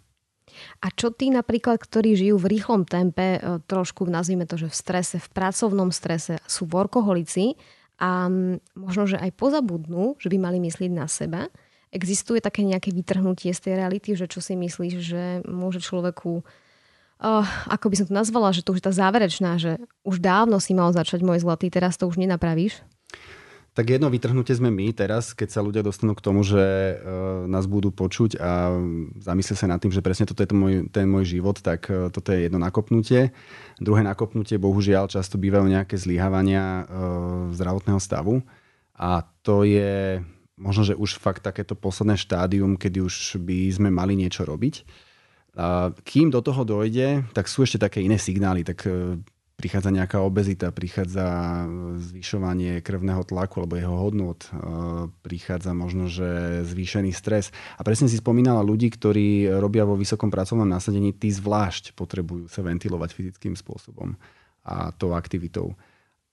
A 0.83 0.91
čo 0.91 1.15
tí 1.15 1.31
napríklad, 1.31 1.79
ktorí 1.79 2.19
žijú 2.19 2.35
v 2.35 2.51
rýchlom 2.51 2.83
tempe, 2.83 3.39
e, 3.39 3.63
trošku 3.63 4.03
nazvime 4.11 4.43
to, 4.43 4.59
že 4.59 4.67
v 4.67 4.75
strese, 4.75 5.17
v 5.23 5.29
pracovnom 5.31 5.87
strese, 5.95 6.35
sú 6.43 6.67
workoholici 6.67 7.55
a 8.03 8.27
možno, 8.75 9.07
že 9.07 9.15
aj 9.15 9.31
pozabudnú, 9.39 10.19
že 10.19 10.27
by 10.27 10.35
mali 10.35 10.59
myslieť 10.59 10.91
na 10.91 11.07
seba. 11.07 11.47
Existuje 11.95 12.43
také 12.43 12.67
nejaké 12.67 12.91
vytrhnutie 12.91 13.55
z 13.55 13.71
tej 13.71 13.73
reality, 13.79 14.19
že 14.19 14.27
čo 14.27 14.43
si 14.43 14.59
myslíš, 14.59 14.93
že 14.99 15.23
môže 15.47 15.79
človeku 15.79 16.43
uh, 17.21 17.45
ako 17.71 17.91
by 17.91 17.95
som 17.99 18.07
to 18.09 18.15
nazvala, 18.15 18.55
že 18.55 18.63
to 18.65 18.73
už 18.73 18.79
je 18.81 18.87
tá 18.87 18.93
záverečná, 18.93 19.57
že 19.59 19.81
už 20.03 20.23
dávno 20.23 20.59
si 20.59 20.75
mal 20.75 20.91
začať 20.95 21.21
môj 21.21 21.43
zlatý, 21.43 21.71
teraz 21.71 21.95
to 21.95 22.07
už 22.07 22.19
nenapravíš? 22.19 22.81
Tak 23.75 23.91
jedno 23.91 24.07
vytrhnutie 24.07 24.55
sme 24.55 24.71
my 24.71 24.95
teraz, 24.95 25.35
keď 25.35 25.51
sa 25.51 25.59
ľudia 25.59 25.83
dostanú 25.83 26.15
k 26.15 26.23
tomu, 26.23 26.47
že 26.47 26.95
uh, 26.95 27.43
nás 27.43 27.67
budú 27.67 27.91
počuť 27.91 28.39
a 28.39 28.71
zamyslia 29.19 29.59
sa 29.59 29.67
nad 29.67 29.83
tým, 29.83 29.91
že 29.91 29.99
presne 29.99 30.23
toto 30.23 30.39
je 30.39 30.49
to 30.49 30.55
môj, 30.55 30.87
ten 30.87 31.03
môj 31.03 31.27
život, 31.35 31.59
tak 31.59 31.91
uh, 31.91 32.07
toto 32.07 32.31
je 32.31 32.47
jedno 32.47 32.55
nakopnutie. 32.55 33.35
Druhé 33.83 33.99
nakopnutie, 33.99 34.55
bohužiaľ, 34.55 35.11
často 35.11 35.35
bývajú 35.35 35.67
nejaké 35.67 35.99
zlyhávania 35.99 36.63
uh, 36.63 36.85
zdravotného 37.51 37.99
stavu 37.99 38.39
a 38.95 39.27
to 39.43 39.67
je 39.67 40.23
možno, 40.55 40.87
že 40.87 40.95
už 40.95 41.19
fakt 41.19 41.43
takéto 41.43 41.75
posledné 41.75 42.15
štádium, 42.15 42.79
kedy 42.79 43.03
už 43.03 43.43
by 43.43 43.67
sme 43.75 43.89
mali 43.91 44.15
niečo 44.15 44.47
robiť. 44.47 44.87
A 45.55 45.95
kým 46.03 46.27
do 46.31 46.43
toho 46.43 46.67
dojde, 46.67 47.23
tak 47.31 47.47
sú 47.47 47.63
ešte 47.63 47.79
také 47.79 48.03
iné 48.03 48.19
signály. 48.19 48.67
Tak 48.67 48.79
e, 48.87 49.19
prichádza 49.55 49.87
nejaká 49.87 50.19
obezita, 50.19 50.75
prichádza 50.75 51.63
zvyšovanie 52.11 52.83
krvného 52.83 53.23
tlaku 53.23 53.63
alebo 53.63 53.79
jeho 53.79 53.95
hodnot, 53.95 54.51
e, 54.51 54.59
prichádza 55.23 55.71
možno, 55.71 56.11
že 56.11 56.61
zvýšený 56.67 57.15
stres. 57.15 57.55
A 57.79 57.81
presne 57.87 58.11
si 58.11 58.19
spomínala 58.19 58.59
ľudí, 58.67 58.91
ktorí 58.91 59.47
robia 59.63 59.87
vo 59.87 59.95
vysokom 59.95 60.27
pracovnom 60.27 60.67
nasadení, 60.67 61.15
tí 61.15 61.31
zvlášť 61.31 61.95
potrebujú 61.95 62.51
sa 62.51 62.59
ventilovať 62.59 63.15
fyzickým 63.15 63.55
spôsobom 63.55 64.19
a 64.67 64.91
tou 64.91 65.15
aktivitou. 65.15 65.79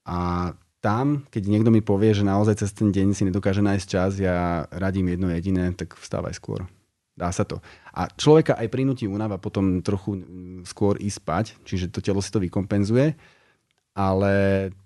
A 0.03 0.51
tam, 0.83 1.23
keď 1.31 1.43
niekto 1.47 1.71
mi 1.71 1.79
povie, 1.79 2.11
že 2.11 2.27
naozaj 2.27 2.59
cez 2.59 2.75
ten 2.75 2.91
deň 2.91 3.15
si 3.15 3.23
nedokáže 3.23 3.63
nájsť 3.63 3.87
čas, 3.87 4.19
ja 4.19 4.67
radím 4.75 5.15
jedno 5.15 5.31
jediné, 5.31 5.71
tak 5.79 5.95
vstávaj 5.95 6.35
skôr. 6.35 6.67
Dá 7.13 7.29
sa 7.29 7.45
to. 7.45 7.61
A 7.93 8.09
človeka 8.09 8.57
aj 8.57 8.73
prinúti 8.73 9.05
únava 9.05 9.37
potom 9.37 9.85
trochu 9.85 10.17
mm, 10.17 10.65
skôr 10.65 10.97
ísť 10.97 11.19
spať, 11.21 11.47
čiže 11.69 11.93
to 11.93 12.01
telo 12.01 12.25
si 12.25 12.33
to 12.33 12.41
vykompenzuje, 12.41 13.13
ale 13.93 14.33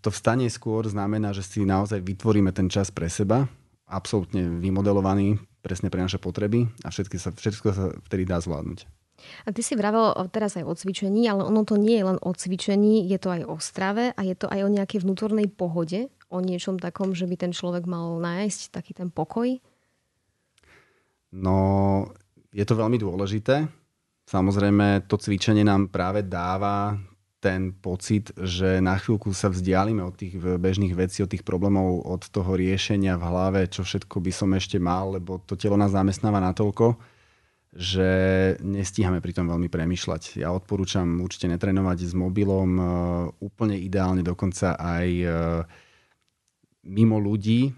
to 0.02 0.10
vstanie 0.10 0.50
skôr 0.50 0.82
znamená, 0.90 1.30
že 1.30 1.46
si 1.46 1.62
naozaj 1.62 2.02
vytvoríme 2.02 2.50
ten 2.50 2.66
čas 2.66 2.90
pre 2.90 3.06
seba, 3.06 3.46
absolútne 3.86 4.58
vymodelovaný 4.58 5.38
presne 5.62 5.90
pre 5.90 6.02
naše 6.02 6.18
potreby 6.18 6.66
a 6.82 6.90
všetko 6.90 7.14
sa, 7.18 7.30
všetko 7.30 7.68
sa 7.70 7.84
vtedy 8.10 8.26
dá 8.26 8.42
zvládnuť. 8.42 8.86
A 9.46 9.54
ty 9.54 9.64
si 9.64 9.72
vravel 9.78 10.12
teraz 10.28 10.60
aj 10.60 10.66
o 10.66 10.76
cvičení, 10.76 11.24
ale 11.24 11.46
ono 11.46 11.64
to 11.64 11.80
nie 11.80 11.96
je 11.96 12.04
len 12.04 12.18
o 12.20 12.30
cvičení, 12.36 13.06
je 13.08 13.18
to 13.18 13.32
aj 13.32 13.42
o 13.48 13.56
strave 13.62 14.12
a 14.12 14.20
je 14.20 14.36
to 14.36 14.46
aj 14.50 14.60
o 14.66 14.68
nejakej 14.68 15.02
vnútornej 15.02 15.48
pohode, 15.48 16.12
o 16.28 16.38
niečom 16.42 16.76
takom, 16.76 17.16
že 17.16 17.24
by 17.24 17.48
ten 17.48 17.52
človek 17.54 17.88
mal 17.88 18.18
nájsť 18.20 18.74
taký 18.74 18.92
ten 18.92 19.08
pokoj? 19.08 19.56
No, 21.36 21.56
je 22.48 22.64
to 22.64 22.74
veľmi 22.80 22.96
dôležité. 22.96 23.68
Samozrejme, 24.26 25.04
to 25.06 25.20
cvičenie 25.20 25.62
nám 25.62 25.92
práve 25.92 26.24
dáva 26.24 26.96
ten 27.38 27.70
pocit, 27.70 28.32
že 28.34 28.80
na 28.80 28.96
chvíľku 28.96 29.30
sa 29.30 29.52
vzdialíme 29.52 30.02
od 30.02 30.16
tých 30.16 30.34
bežných 30.34 30.96
vecí, 30.96 31.22
od 31.22 31.30
tých 31.30 31.44
problémov, 31.44 32.02
od 32.02 32.26
toho 32.32 32.56
riešenia 32.56 33.14
v 33.20 33.26
hlave, 33.28 33.60
čo 33.70 33.84
všetko 33.84 34.18
by 34.18 34.32
som 34.32 34.50
ešte 34.56 34.80
mal, 34.80 35.14
lebo 35.14 35.38
to 35.44 35.54
telo 35.54 35.78
nás 35.78 35.94
zamestnáva 35.94 36.42
natoľko, 36.42 36.96
že 37.76 38.08
nestíhame 38.64 39.20
pri 39.20 39.36
tom 39.36 39.52
veľmi 39.52 39.68
premyšľať. 39.68 40.40
Ja 40.40 40.50
odporúčam 40.50 41.20
určite 41.20 41.46
netrénovať 41.46 42.08
s 42.08 42.12
mobilom, 42.16 42.70
e, 42.72 42.82
úplne 43.44 43.76
ideálne 43.76 44.24
dokonca 44.24 44.74
aj 44.80 45.06
e, 45.06 45.28
mimo 46.88 47.20
ľudí, 47.20 47.70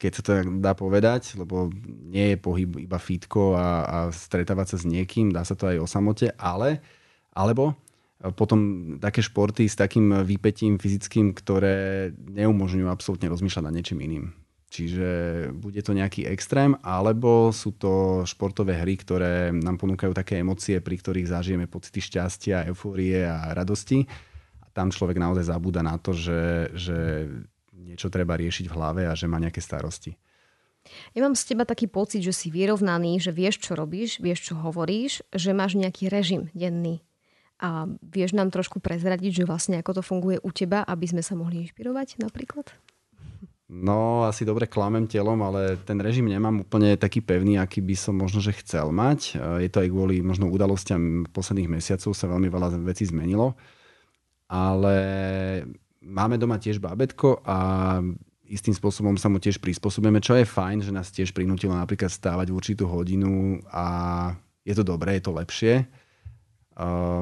keď 0.00 0.12
sa 0.16 0.22
to 0.24 0.32
dá 0.64 0.72
povedať, 0.72 1.36
lebo 1.36 1.68
nie 1.84 2.32
je 2.32 2.36
pohyb 2.40 2.88
iba 2.88 2.96
fitko 2.96 3.52
a, 3.52 3.68
a 3.84 3.98
stretávať 4.08 4.74
sa 4.74 4.76
s 4.80 4.88
niekým, 4.88 5.28
dá 5.28 5.44
sa 5.44 5.52
to 5.52 5.68
aj 5.68 5.76
o 5.76 5.86
samote, 5.86 6.32
ale, 6.40 6.80
alebo 7.36 7.76
potom 8.36 8.60
také 9.00 9.24
športy 9.24 9.64
s 9.64 9.76
takým 9.76 10.24
výpetím 10.24 10.76
fyzickým, 10.76 11.32
ktoré 11.32 12.08
neumožňujú 12.16 12.88
absolútne 12.88 13.32
rozmýšľať 13.32 13.64
nad 13.64 13.72
niečím 13.76 14.00
iným. 14.04 14.24
Čiže 14.70 15.08
bude 15.50 15.82
to 15.82 15.96
nejaký 15.96 16.30
extrém, 16.30 16.78
alebo 16.84 17.50
sú 17.50 17.74
to 17.74 18.22
športové 18.22 18.78
hry, 18.78 18.94
ktoré 19.00 19.50
nám 19.50 19.82
ponúkajú 19.82 20.14
také 20.14 20.38
emócie, 20.38 20.78
pri 20.78 20.94
ktorých 20.94 21.32
zažijeme 21.32 21.66
pocity 21.66 21.98
šťastia, 21.98 22.70
eufórie 22.70 23.26
a 23.26 23.50
radosti. 23.50 24.06
A 24.62 24.70
tam 24.70 24.94
človek 24.94 25.18
naozaj 25.18 25.50
zabúda 25.50 25.82
na 25.82 25.98
to, 25.98 26.14
že, 26.14 26.70
že 26.78 27.26
niečo 27.80 28.12
treba 28.12 28.36
riešiť 28.36 28.68
v 28.68 28.74
hlave 28.76 29.02
a 29.08 29.16
že 29.16 29.24
má 29.24 29.40
nejaké 29.40 29.64
starosti. 29.64 30.14
Ja 31.12 31.20
mám 31.24 31.36
z 31.36 31.52
teba 31.52 31.68
taký 31.68 31.88
pocit, 31.88 32.24
že 32.24 32.32
si 32.32 32.48
vyrovnaný, 32.48 33.20
že 33.20 33.32
vieš, 33.36 33.60
čo 33.60 33.76
robíš, 33.76 34.20
vieš, 34.20 34.52
čo 34.52 34.54
hovoríš, 34.56 35.20
že 35.32 35.52
máš 35.52 35.76
nejaký 35.76 36.08
režim 36.08 36.48
denný. 36.56 37.04
A 37.60 37.84
vieš 38.00 38.32
nám 38.32 38.48
trošku 38.48 38.80
prezradiť, 38.80 39.44
že 39.44 39.48
vlastne 39.48 39.76
ako 39.76 40.00
to 40.00 40.02
funguje 40.04 40.40
u 40.40 40.48
teba, 40.48 40.80
aby 40.88 41.04
sme 41.04 41.20
sa 41.20 41.36
mohli 41.36 41.68
inšpirovať 41.68 42.24
napríklad? 42.24 42.72
No, 43.70 44.26
asi 44.26 44.42
dobre 44.42 44.66
klamem 44.66 45.06
telom, 45.06 45.38
ale 45.46 45.78
ten 45.86 46.00
režim 46.00 46.26
nemám 46.26 46.66
úplne 46.66 46.98
taký 46.98 47.22
pevný, 47.22 47.60
aký 47.60 47.78
by 47.84 47.94
som 47.94 48.18
možno, 48.18 48.42
že 48.42 48.56
chcel 48.64 48.90
mať. 48.90 49.38
Je 49.62 49.68
to 49.70 49.84
aj 49.84 49.92
kvôli 49.92 50.24
možno 50.24 50.50
udalostiam 50.50 51.28
posledných 51.30 51.78
mesiacov 51.78 52.10
sa 52.16 52.26
veľmi 52.26 52.50
veľa 52.50 52.82
vecí 52.82 53.06
zmenilo. 53.06 53.54
Ale 54.50 54.96
máme 56.00 56.40
doma 56.40 56.56
tiež 56.56 56.80
bábetko 56.80 57.44
a 57.44 57.56
istým 58.50 58.74
spôsobom 58.74 59.14
sa 59.14 59.30
mu 59.30 59.38
tiež 59.38 59.62
prispôsobujeme, 59.62 60.18
čo 60.18 60.34
je 60.34 60.48
fajn, 60.48 60.78
že 60.82 60.90
nás 60.90 61.14
tiež 61.14 61.30
prinútilo 61.30 61.76
napríklad 61.76 62.10
stávať 62.10 62.50
v 62.50 62.56
určitú 62.58 62.84
hodinu 62.90 63.62
a 63.70 63.86
je 64.66 64.74
to 64.74 64.82
dobré, 64.82 65.20
je 65.20 65.24
to 65.30 65.32
lepšie. 65.36 65.74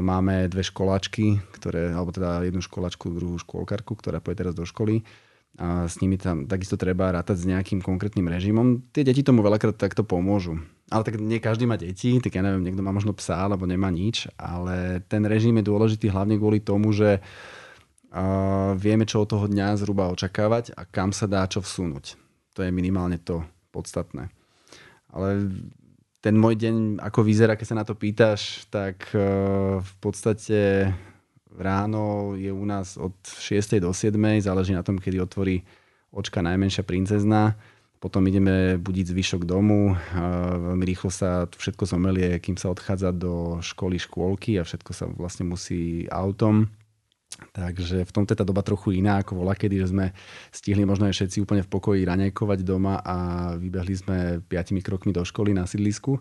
Máme 0.01 0.47
dve 0.49 0.63
školáčky, 0.65 1.43
ktoré, 1.53 1.91
alebo 1.91 2.15
teda 2.15 2.47
jednu 2.47 2.63
školačku, 2.63 3.11
druhú 3.11 3.37
škôlkarku, 3.43 3.99
ktorá 3.99 4.23
pôjde 4.23 4.47
teraz 4.47 4.55
do 4.55 4.65
školy. 4.65 5.03
A 5.59 5.91
s 5.91 5.99
nimi 5.99 6.15
tam 6.15 6.47
takisto 6.47 6.79
treba 6.79 7.11
rátať 7.11 7.43
s 7.43 7.49
nejakým 7.51 7.83
konkrétnym 7.83 8.31
režimom. 8.31 8.87
Tie 8.95 9.03
deti 9.03 9.27
tomu 9.27 9.43
veľakrát 9.43 9.75
takto 9.75 10.07
pomôžu. 10.07 10.63
Ale 10.89 11.03
tak 11.03 11.19
nie 11.19 11.43
každý 11.43 11.67
má 11.67 11.75
deti, 11.75 12.23
tak 12.23 12.39
ja 12.39 12.47
neviem, 12.47 12.63
niekto 12.63 12.87
má 12.87 12.95
možno 12.95 13.11
psa, 13.19 13.51
alebo 13.51 13.67
nemá 13.67 13.91
nič, 13.91 14.31
ale 14.39 15.03
ten 15.11 15.27
režim 15.27 15.59
je 15.59 15.67
dôležitý 15.67 16.07
hlavne 16.15 16.39
kvôli 16.39 16.63
tomu, 16.63 16.95
že 16.95 17.19
uh, 17.19 17.23
a 18.09 18.25
vieme, 18.73 19.05
čo 19.05 19.21
od 19.21 19.29
toho 19.29 19.45
dňa 19.45 19.77
zhruba 19.77 20.09
očakávať 20.09 20.73
a 20.73 20.89
kam 20.89 21.13
sa 21.13 21.29
dá 21.29 21.45
čo 21.45 21.61
vsunúť. 21.61 22.17
To 22.57 22.65
je 22.65 22.73
minimálne 22.73 23.21
to 23.21 23.45
podstatné. 23.69 24.33
Ale 25.13 25.53
ten 26.25 26.35
môj 26.35 26.57
deň, 26.57 26.75
ako 27.05 27.21
vyzerá, 27.23 27.55
keď 27.55 27.67
sa 27.69 27.79
na 27.79 27.85
to 27.85 27.95
pýtaš, 27.95 28.67
tak 28.73 29.13
e, 29.13 29.21
v 29.79 29.93
podstate 30.01 30.91
ráno 31.55 32.35
je 32.35 32.51
u 32.51 32.65
nás 32.65 32.97
od 32.97 33.15
6. 33.23 33.79
do 33.79 33.93
7. 33.93 34.17
záleží 34.41 34.73
na 34.73 34.83
tom, 34.83 34.97
kedy 34.97 35.21
otvorí 35.21 35.63
očka 36.11 36.41
najmenšia 36.41 36.83
princezna. 36.83 37.55
Potom 37.99 38.23
ideme 38.31 38.79
budiť 38.79 39.11
zvyšok 39.11 39.43
domu. 39.43 39.99
Veľmi 40.15 40.85
rýchlo 40.87 41.11
sa 41.11 41.51
všetko 41.51 41.83
zomelie, 41.83 42.39
kým 42.39 42.55
sa 42.55 42.71
odchádza 42.71 43.11
do 43.11 43.59
školy, 43.59 43.99
škôlky 43.99 44.55
a 44.55 44.63
všetko 44.63 44.91
sa 44.95 45.11
vlastne 45.11 45.51
musí 45.51 46.07
autom. 46.07 46.71
Takže 47.39 48.03
v 48.03 48.15
tomto 48.15 48.35
je 48.35 48.41
tá 48.43 48.47
doba 48.47 48.67
trochu 48.67 48.99
iná 48.99 49.23
ako 49.23 49.43
vola, 49.43 49.55
kedy 49.55 49.79
sme 49.87 50.11
stihli 50.51 50.83
možno 50.83 51.07
aj 51.07 51.15
všetci 51.15 51.39
úplne 51.43 51.63
v 51.63 51.71
pokoji 51.71 52.03
raňajkovať 52.03 52.59
doma 52.67 52.99
a 52.99 53.17
vybehli 53.55 53.95
sme 53.95 54.17
piatimi 54.43 54.83
krokmi 54.83 55.15
do 55.15 55.23
školy 55.23 55.55
na 55.55 55.63
sídlisku. 55.63 56.19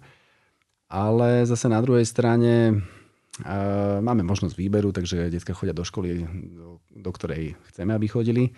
Ale 0.88 1.44
zase 1.44 1.68
na 1.68 1.82
druhej 1.82 2.06
strane 2.06 2.70
uh, 2.70 3.98
máme 4.00 4.22
možnosť 4.24 4.56
výberu, 4.56 4.94
takže 4.94 5.34
detská 5.34 5.58
chodia 5.58 5.74
do 5.74 5.84
školy, 5.84 6.24
do, 6.54 6.80
do 6.94 7.12
ktorej 7.12 7.58
chceme, 7.74 7.98
aby 7.98 8.06
chodili. 8.08 8.54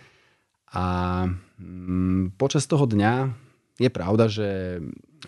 A 0.76 1.26
um, 1.58 2.30
počas 2.36 2.68
toho 2.68 2.86
dňa 2.86 3.34
je 3.80 3.90
pravda, 3.90 4.28
že 4.28 4.78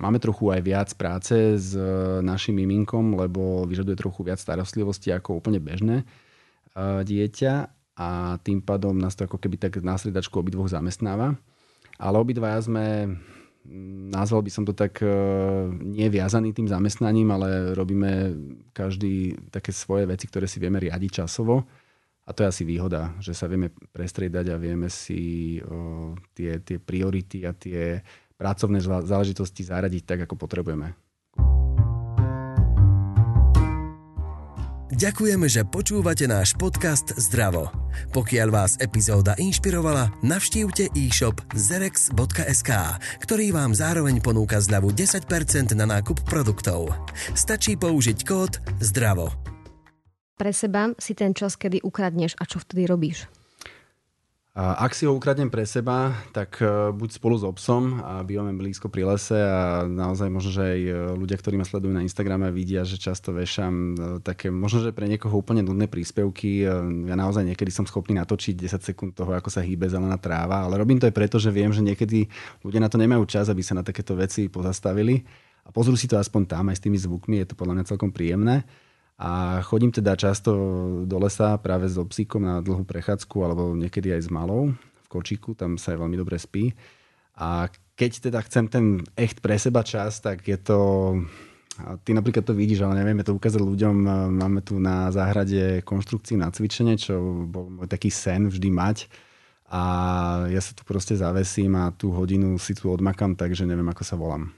máme 0.04 0.20
trochu 0.20 0.52
aj 0.52 0.62
viac 0.62 0.90
práce 1.00 1.36
s 1.56 1.74
našim 2.22 2.60
miminkom, 2.60 3.16
lebo 3.16 3.64
vyžaduje 3.64 3.96
trochu 3.96 4.28
viac 4.28 4.38
starostlivosti 4.38 5.16
ako 5.16 5.40
úplne 5.40 5.64
bežné 5.64 6.04
dieťa 6.78 7.54
a 8.00 8.40
tým 8.42 8.64
pádom 8.64 8.96
nás 8.96 9.14
to 9.14 9.28
ako 9.28 9.38
keby 9.38 9.60
tak 9.60 9.84
na 9.84 10.00
striedačku 10.00 10.34
obidvoch 10.40 10.72
zamestnáva. 10.72 11.36
Ale 12.02 12.16
obidvaja 12.18 12.66
sme, 12.66 13.14
nazval 14.10 14.42
by 14.42 14.52
som 14.52 14.64
to 14.66 14.74
tak, 14.74 15.04
e, 15.06 15.14
nie 15.70 16.10
viazaný 16.10 16.50
tým 16.56 16.66
zamestnaním, 16.66 17.30
ale 17.30 17.78
robíme 17.78 18.34
každý 18.74 19.38
také 19.54 19.70
svoje 19.70 20.10
veci, 20.10 20.26
ktoré 20.26 20.50
si 20.50 20.58
vieme 20.58 20.82
riadiť 20.82 21.22
časovo. 21.22 21.68
A 22.26 22.34
to 22.34 22.42
je 22.42 22.52
asi 22.54 22.64
výhoda, 22.66 23.14
že 23.22 23.38
sa 23.38 23.46
vieme 23.46 23.70
prestriedať 23.70 24.56
a 24.56 24.62
vieme 24.62 24.88
si 24.88 25.58
o, 25.62 26.14
tie, 26.38 26.62
tie 26.64 26.78
priority 26.78 27.44
a 27.46 27.52
tie 27.52 28.02
pracovné 28.38 28.82
záležitosti 28.82 29.62
zaradiť 29.62 30.04
tak, 30.06 30.20
ako 30.26 30.38
potrebujeme. 30.38 30.98
Ďakujeme, 34.92 35.48
že 35.48 35.64
počúvate 35.64 36.28
náš 36.28 36.52
podcast 36.60 37.16
Zdravo. 37.16 37.72
Pokiaľ 38.12 38.48
vás 38.52 38.76
epizóda 38.76 39.40
inšpirovala, 39.40 40.12
navštívte 40.20 40.92
e-shop 40.92 41.40
zerex.sk, 41.56 42.72
ktorý 43.24 43.56
vám 43.56 43.72
zároveň 43.72 44.20
ponúka 44.20 44.60
zľavu 44.60 44.92
10% 44.92 45.80
na 45.80 45.88
nákup 45.88 46.28
produktov. 46.28 46.92
Stačí 47.32 47.80
použiť 47.80 48.20
kód 48.28 48.60
ZDRAVO. 48.84 49.32
Pre 50.36 50.52
seba 50.52 50.92
si 51.00 51.16
ten 51.16 51.32
čas, 51.32 51.56
kedy 51.56 51.88
ukradneš 51.88 52.36
a 52.36 52.44
čo 52.44 52.60
vtedy 52.60 52.84
robíš? 52.84 53.32
Ak 54.52 54.92
si 54.92 55.08
ho 55.08 55.16
ukradnem 55.16 55.48
pre 55.48 55.64
seba, 55.64 56.12
tak 56.36 56.60
e, 56.60 56.92
buď 56.92 57.10
spolu 57.16 57.40
s 57.40 57.48
obsom 57.48 58.04
a 58.04 58.20
bývame 58.20 58.52
blízko 58.52 58.92
pri 58.92 59.08
lese 59.08 59.40
a 59.40 59.88
naozaj 59.88 60.28
možno, 60.28 60.52
že 60.52 60.64
aj 60.76 60.82
e, 60.92 60.94
ľudia, 61.16 61.40
ktorí 61.40 61.56
ma 61.56 61.64
sledujú 61.64 61.96
na 61.96 62.04
Instagrame, 62.04 62.52
vidia, 62.52 62.84
že 62.84 63.00
často 63.00 63.32
vešam 63.32 63.74
e, 63.74 64.20
také, 64.20 64.52
možno, 64.52 64.84
že 64.84 64.92
pre 64.92 65.08
niekoho 65.08 65.40
úplne 65.40 65.64
nudné 65.64 65.88
príspevky. 65.88 66.68
Ja 66.68 67.16
naozaj 67.16 67.48
niekedy 67.48 67.72
som 67.72 67.88
schopný 67.88 68.20
natočiť 68.20 68.60
10 68.60 68.92
sekúnd 68.92 69.16
toho, 69.16 69.32
ako 69.32 69.48
sa 69.48 69.64
hýbe 69.64 69.88
zelená 69.88 70.20
tráva, 70.20 70.68
ale 70.68 70.76
robím 70.76 71.00
to 71.00 71.08
aj 71.08 71.16
preto, 71.16 71.40
že 71.40 71.48
viem, 71.48 71.72
že 71.72 71.80
niekedy 71.80 72.28
ľudia 72.60 72.84
na 72.84 72.92
to 72.92 73.00
nemajú 73.00 73.24
čas, 73.24 73.48
aby 73.48 73.64
sa 73.64 73.80
na 73.80 73.88
takéto 73.88 74.20
veci 74.20 74.52
pozastavili 74.52 75.24
a 75.64 75.72
pozrú 75.72 75.96
si 75.96 76.12
to 76.12 76.20
aspoň 76.20 76.52
tam 76.52 76.68
aj 76.68 76.76
s 76.76 76.84
tými 76.84 77.00
zvukmi, 77.00 77.40
je 77.40 77.48
to 77.48 77.56
podľa 77.56 77.80
mňa 77.80 77.86
celkom 77.88 78.12
príjemné. 78.12 78.68
A 79.22 79.62
chodím 79.62 79.94
teda 79.94 80.18
často 80.18 80.50
do 81.06 81.18
lesa 81.22 81.54
práve 81.62 81.86
s 81.86 81.94
obsíkom 81.94 82.42
na 82.42 82.58
dlhú 82.58 82.82
prechádzku 82.82 83.38
alebo 83.46 83.78
niekedy 83.78 84.10
aj 84.18 84.26
s 84.26 84.30
malou 84.34 84.74
v 84.74 85.08
kočiku, 85.14 85.54
tam 85.54 85.78
sa 85.78 85.94
aj 85.94 86.02
veľmi 86.02 86.18
dobre 86.18 86.42
spí. 86.42 86.74
A 87.38 87.70
keď 87.94 88.12
teda 88.18 88.42
chcem 88.42 88.66
ten 88.66 88.86
echt 89.14 89.46
pre 89.46 89.62
seba 89.62 89.86
čas, 89.86 90.18
tak 90.26 90.42
je 90.42 90.58
to... 90.58 90.80
Ty 91.82 92.12
napríklad 92.18 92.46
to 92.46 92.58
vidíš, 92.58 92.82
ale 92.82 92.98
nevieme 92.98 93.22
to 93.22 93.38
ukázať 93.38 93.62
ľuďom. 93.62 93.96
Máme 94.42 94.66
tu 94.66 94.82
na 94.82 95.14
záhrade 95.14 95.86
konštrukciu 95.86 96.42
na 96.42 96.50
cvičenie, 96.50 96.98
čo 96.98 97.46
bol 97.46 97.70
môj 97.70 97.88
taký 97.88 98.10
sen 98.10 98.50
vždy 98.50 98.70
mať. 98.74 99.06
A 99.72 99.82
ja 100.52 100.60
sa 100.60 100.76
tu 100.76 100.84
proste 100.84 101.16
zavesím 101.16 101.78
a 101.80 101.94
tú 101.94 102.12
hodinu 102.12 102.60
si 102.60 102.74
tu 102.74 102.92
odmakám, 102.92 103.38
takže 103.38 103.64
neviem, 103.70 103.88
ako 103.88 104.04
sa 104.04 104.20
volám. 104.20 104.52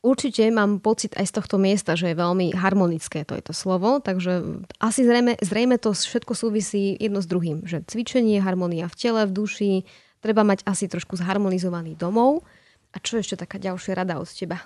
Určite 0.00 0.48
mám 0.48 0.80
pocit 0.80 1.12
aj 1.20 1.28
z 1.28 1.36
tohto 1.36 1.60
miesta, 1.60 1.92
že 1.92 2.08
je 2.08 2.16
veľmi 2.16 2.56
harmonické, 2.56 3.20
to 3.28 3.36
je 3.36 3.44
to 3.44 3.52
slovo, 3.52 4.00
takže 4.00 4.64
asi 4.80 5.04
zrejme, 5.04 5.36
zrejme 5.44 5.76
to 5.76 5.92
všetko 5.92 6.32
súvisí 6.32 6.96
jedno 6.96 7.20
s 7.20 7.28
druhým, 7.28 7.68
že 7.68 7.84
cvičenie, 7.84 8.40
harmonia 8.40 8.88
v 8.88 8.96
tele, 8.96 9.28
v 9.28 9.36
duši, 9.36 9.84
treba 10.24 10.40
mať 10.40 10.64
asi 10.64 10.88
trošku 10.88 11.20
zharmonizovaný 11.20 12.00
domov. 12.00 12.48
A 12.90 12.98
čo 12.98 13.20
ešte 13.20 13.44
taká 13.44 13.60
ďalšia 13.60 14.00
rada 14.00 14.16
od 14.16 14.24
teba? 14.24 14.64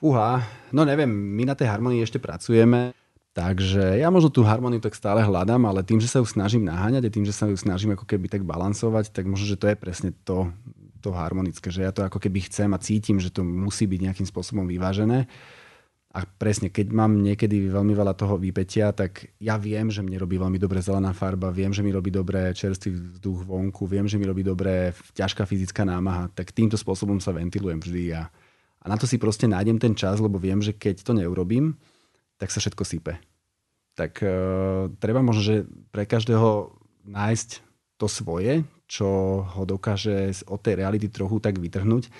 Fúha, 0.00 0.40
no 0.72 0.88
neviem, 0.88 1.08
my 1.08 1.44
na 1.44 1.52
tej 1.52 1.68
harmonii 1.68 2.00
ešte 2.00 2.16
pracujeme, 2.16 2.96
takže 3.36 4.00
ja 4.00 4.08
možno 4.08 4.32
tú 4.32 4.48
harmoniu 4.48 4.80
tak 4.80 4.96
stále 4.96 5.20
hľadám, 5.20 5.60
ale 5.68 5.84
tým, 5.84 6.00
že 6.00 6.08
sa 6.08 6.24
ju 6.24 6.26
snažím 6.26 6.64
naháňať 6.64 7.04
a 7.04 7.14
tým, 7.14 7.28
že 7.28 7.36
sa 7.36 7.52
ju 7.52 7.56
snažím 7.60 7.92
ako 7.92 8.08
keby 8.08 8.32
tak 8.32 8.48
balansovať, 8.48 9.12
tak 9.12 9.28
možno, 9.28 9.44
že 9.44 9.60
to 9.60 9.68
je 9.68 9.76
presne 9.76 10.16
to, 10.24 10.48
to 11.04 11.12
harmonické, 11.12 11.68
že 11.68 11.84
ja 11.84 11.92
to 11.92 12.00
ako 12.08 12.16
keby 12.16 12.48
chcem 12.48 12.72
a 12.72 12.80
cítim, 12.80 13.20
že 13.20 13.28
to 13.28 13.44
musí 13.44 13.84
byť 13.84 14.00
nejakým 14.08 14.24
spôsobom 14.24 14.64
vyvážené. 14.64 15.28
A 16.14 16.22
presne, 16.24 16.70
keď 16.70 16.94
mám 16.94 17.18
niekedy 17.26 17.66
veľmi 17.74 17.90
veľa 17.90 18.14
toho 18.14 18.38
vypetia, 18.38 18.94
tak 18.94 19.34
ja 19.42 19.58
viem, 19.58 19.90
že 19.90 19.98
mne 19.98 20.14
robí 20.22 20.38
veľmi 20.38 20.62
dobre 20.62 20.78
zelená 20.78 21.10
farba, 21.10 21.50
viem, 21.50 21.74
že 21.74 21.82
mi 21.82 21.90
robí 21.90 22.14
dobre 22.14 22.54
čerstvý 22.54 23.18
vzduch 23.18 23.42
vonku, 23.42 23.82
viem, 23.90 24.06
že 24.06 24.14
mi 24.14 24.22
robí 24.22 24.46
dobre 24.46 24.94
ťažká 25.18 25.42
fyzická 25.42 25.82
námaha, 25.82 26.30
tak 26.30 26.54
týmto 26.54 26.78
spôsobom 26.78 27.18
sa 27.18 27.34
ventilujem 27.34 27.82
vždy 27.82 28.14
a, 28.14 28.30
a 28.78 28.84
na 28.86 28.94
to 28.94 29.10
si 29.10 29.18
proste 29.18 29.50
nájdem 29.50 29.82
ten 29.82 29.98
čas, 29.98 30.22
lebo 30.22 30.38
viem, 30.38 30.62
že 30.62 30.70
keď 30.70 31.02
to 31.02 31.18
neurobím, 31.18 31.74
tak 32.38 32.54
sa 32.54 32.62
všetko 32.62 32.86
sype. 32.86 33.18
Tak 33.98 34.22
uh, 34.22 34.94
treba 35.02 35.18
možno, 35.18 35.42
že 35.42 35.56
pre 35.90 36.06
každého 36.06 36.78
nájsť 37.10 37.58
to 37.98 38.06
svoje, 38.06 38.62
čo 38.84 39.42
ho 39.44 39.62
dokáže 39.64 40.32
od 40.48 40.60
tej 40.60 40.80
reality 40.80 41.08
trochu 41.08 41.40
tak 41.40 41.56
vytrhnúť 41.60 42.10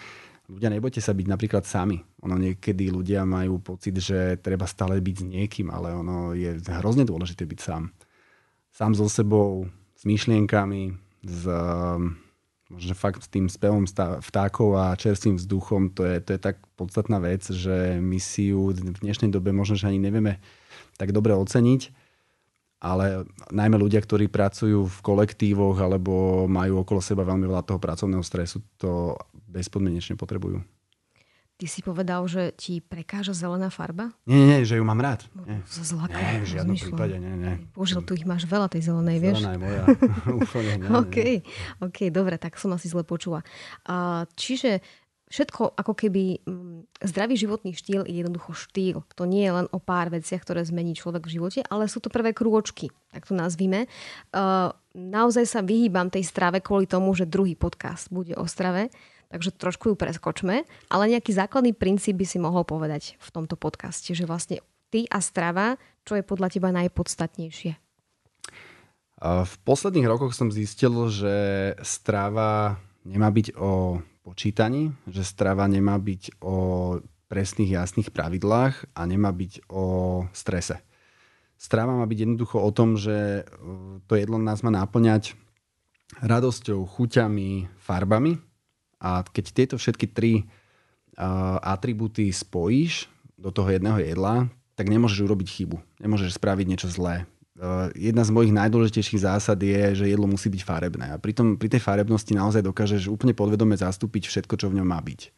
ľudia 0.48 0.68
nebojte 0.68 1.00
sa 1.00 1.16
byť 1.16 1.26
napríklad 1.28 1.64
sami. 1.64 2.04
Ono 2.20 2.36
niekedy 2.36 2.92
ľudia 2.92 3.24
majú 3.24 3.60
pocit, 3.60 3.96
že 3.96 4.36
treba 4.40 4.68
stále 4.68 5.00
byť 5.00 5.16
s 5.16 5.24
niekým, 5.24 5.72
ale 5.72 5.96
ono 5.96 6.36
je 6.36 6.60
hrozne 6.84 7.08
dôležité 7.08 7.48
byť 7.48 7.60
sám. 7.60 7.88
Sám 8.74 8.92
so 8.92 9.08
sebou, 9.08 9.70
s 9.94 10.02
myšlienkami, 10.04 10.92
s 11.24 11.42
možno 12.64 12.94
fakt 12.96 13.22
s 13.22 13.30
tým 13.30 13.46
spevom 13.46 13.86
vtákov 14.24 14.74
a 14.74 14.98
čerstvým 14.98 15.38
vzduchom, 15.38 15.94
to 15.94 16.02
je, 16.02 16.16
to 16.18 16.30
je 16.34 16.40
tak 16.42 16.58
podstatná 16.74 17.22
vec, 17.22 17.44
že 17.46 18.00
my 18.02 18.18
si 18.18 18.50
ju 18.50 18.74
v 18.74 18.98
dnešnej 18.98 19.30
dobe 19.30 19.54
možno, 19.54 19.78
že 19.78 19.86
ani 19.86 20.00
nevieme 20.02 20.42
tak 20.98 21.14
dobre 21.14 21.36
oceniť 21.38 22.03
ale 22.82 23.24
najmä 23.48 23.76
ľudia, 23.80 24.02
ktorí 24.02 24.28
pracujú 24.28 24.84
v 24.84 24.98
kolektívoch 25.00 25.78
alebo 25.80 26.44
majú 26.50 26.84
okolo 26.84 27.00
seba 27.00 27.24
veľmi 27.24 27.48
veľa 27.48 27.64
toho 27.64 27.80
pracovného 27.80 28.24
stresu, 28.24 28.60
to 28.76 29.16
bezpodmienečne 29.48 30.18
potrebujú. 30.18 30.60
Ty 31.54 31.70
si 31.70 31.86
povedal, 31.86 32.26
že 32.26 32.50
ti 32.58 32.82
prekáža 32.82 33.30
zelená 33.30 33.70
farba? 33.70 34.10
Nie, 34.26 34.42
nie, 34.42 34.46
nie 34.58 34.66
že 34.66 34.74
ju 34.74 34.82
mám 34.82 34.98
rád. 34.98 35.22
Nie, 35.46 35.62
Zlako, 35.70 36.18
nie 36.18 36.42
v 36.42 36.50
žiadnom 36.50 36.74
prípade, 36.74 37.14
nie, 37.22 37.34
nie. 37.38 37.54
Bože, 37.70 37.94
tu 38.02 38.18
ich 38.18 38.26
máš 38.26 38.42
veľa 38.50 38.66
tej 38.66 38.90
zelenej, 38.90 39.22
vieš? 39.22 39.38
Zelená 39.38 39.54
je 39.54 39.60
moja. 39.62 39.82
Úplne, 40.42 40.72
nie, 40.82 40.88
OK, 40.90 41.16
OK, 41.78 41.98
dobre, 42.10 42.42
tak 42.42 42.58
som 42.58 42.74
asi 42.74 42.90
zle 42.90 43.06
počula. 43.06 43.46
Čiže 44.34 44.82
všetko 45.28 45.76
ako 45.76 45.92
keby 45.96 46.44
mm, 46.44 47.02
zdravý 47.04 47.34
životný 47.34 47.72
štýl 47.72 48.04
je 48.06 48.20
jednoducho 48.20 48.52
štýl. 48.54 49.02
To 49.16 49.24
nie 49.24 49.44
je 49.44 49.52
len 49.62 49.66
o 49.72 49.78
pár 49.80 50.12
veciach, 50.12 50.44
ktoré 50.44 50.64
zmení 50.64 50.94
človek 50.94 51.26
v 51.26 51.40
živote, 51.40 51.60
ale 51.68 51.88
sú 51.88 52.00
to 52.00 52.12
prvé 52.12 52.36
krôčky, 52.36 52.92
tak 53.10 53.24
to 53.28 53.34
nazvime. 53.34 53.90
Naozaj 54.94 55.44
sa 55.48 55.60
vyhýbam 55.64 56.12
tej 56.12 56.22
strave 56.22 56.62
kvôli 56.62 56.86
tomu, 56.86 57.12
že 57.16 57.28
druhý 57.28 57.58
podcast 57.58 58.08
bude 58.12 58.36
o 58.38 58.46
strave 58.46 58.92
takže 59.34 59.50
trošku 59.50 59.90
ju 59.90 59.96
preskočme, 59.98 60.62
ale 60.94 61.10
nejaký 61.10 61.34
základný 61.34 61.74
princíp 61.74 62.22
by 62.22 62.26
si 62.28 62.38
mohol 62.38 62.62
povedať 62.62 63.18
v 63.18 63.28
tomto 63.34 63.58
podcaste, 63.58 64.14
že 64.14 64.30
vlastne 64.30 64.62
ty 64.94 65.10
a 65.10 65.18
strava, 65.18 65.74
čo 66.06 66.14
je 66.14 66.22
podľa 66.22 66.54
teba 66.54 66.70
najpodstatnejšie? 66.70 67.74
V 69.24 69.54
posledných 69.66 70.06
rokoch 70.06 70.38
som 70.38 70.54
zistil, 70.54 71.10
že 71.10 71.34
strava 71.82 72.78
nemá 73.02 73.34
byť 73.34 73.58
o 73.58 73.98
počítaní, 74.24 74.96
že 75.04 75.20
strava 75.20 75.68
nemá 75.68 76.00
byť 76.00 76.40
o 76.40 76.56
presných 77.28 77.76
jasných 77.76 78.08
pravidlách 78.08 78.96
a 78.96 79.00
nemá 79.04 79.28
byť 79.28 79.68
o 79.68 79.84
strese. 80.32 80.80
Strava 81.60 81.92
má 81.92 82.04
byť 82.08 82.18
jednoducho 82.24 82.58
o 82.58 82.70
tom, 82.72 82.96
že 82.96 83.44
to 84.08 84.16
jedlo 84.16 84.40
nás 84.40 84.64
má 84.64 84.72
náplňať 84.72 85.36
radosťou, 86.24 86.84
chuťami, 86.88 87.68
farbami 87.78 88.40
a 89.00 89.20
keď 89.24 89.44
tieto 89.52 89.74
všetky 89.76 90.06
tri 90.10 90.32
uh, 90.40 91.60
atribúty 91.60 92.32
spojíš 92.32 93.12
do 93.36 93.52
toho 93.52 93.68
jedného 93.68 94.00
jedla, 94.00 94.48
tak 94.74 94.90
nemôžeš 94.90 95.24
urobiť 95.24 95.48
chybu. 95.48 95.76
Nemôžeš 96.02 96.40
spraviť 96.40 96.66
niečo 96.66 96.88
zlé. 96.90 97.28
Uh, 97.54 97.86
jedna 97.94 98.26
z 98.26 98.34
mojich 98.34 98.50
najdôležitejších 98.50 99.22
zásad 99.22 99.54
je, 99.62 99.94
že 99.94 100.10
jedlo 100.10 100.26
musí 100.26 100.50
byť 100.50 100.62
farebné. 100.66 101.14
A 101.14 101.22
pri, 101.22 101.38
pri 101.54 101.68
tej 101.70 101.78
farebnosti 101.78 102.34
naozaj 102.34 102.66
dokážeš 102.66 103.06
úplne 103.06 103.30
podvedome 103.30 103.78
zastúpiť 103.78 104.26
všetko, 104.26 104.58
čo 104.58 104.66
v 104.74 104.82
ňom 104.82 104.88
má 104.90 104.98
byť. 104.98 105.30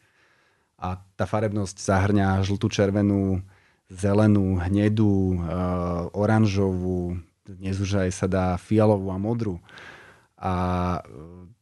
A 0.81 0.97
tá 1.13 1.29
farebnosť 1.29 1.77
zahrňa 1.77 2.41
žltú, 2.41 2.73
červenú, 2.73 3.45
zelenú, 3.93 4.57
hnedú, 4.57 5.37
uh, 5.37 6.09
oranžovú, 6.17 7.21
dnes 7.45 7.77
už 7.77 8.03
aj 8.03 8.09
sa 8.09 8.25
dá 8.25 8.57
fialovú 8.57 9.13
a 9.13 9.21
modrú. 9.21 9.61
A 10.41 10.53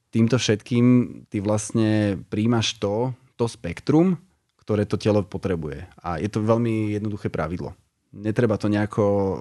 týmto 0.10 0.39
všetkým 0.39 0.86
ty 1.28 1.44
vlastne 1.44 2.15
príjmaš 2.32 2.80
to, 2.80 3.12
to 3.36 3.52
spektrum, 3.52 4.15
ktoré 4.63 4.88
to 4.88 4.96
telo 4.96 5.20
potrebuje. 5.22 5.84
A 6.00 6.18
je 6.18 6.32
to 6.32 6.41
veľmi 6.41 6.96
jednoduché 6.96 7.28
pravidlo. 7.28 7.76
Netreba 8.15 8.56
to 8.56 8.72
nejako 8.72 9.04
uh, 9.04 9.36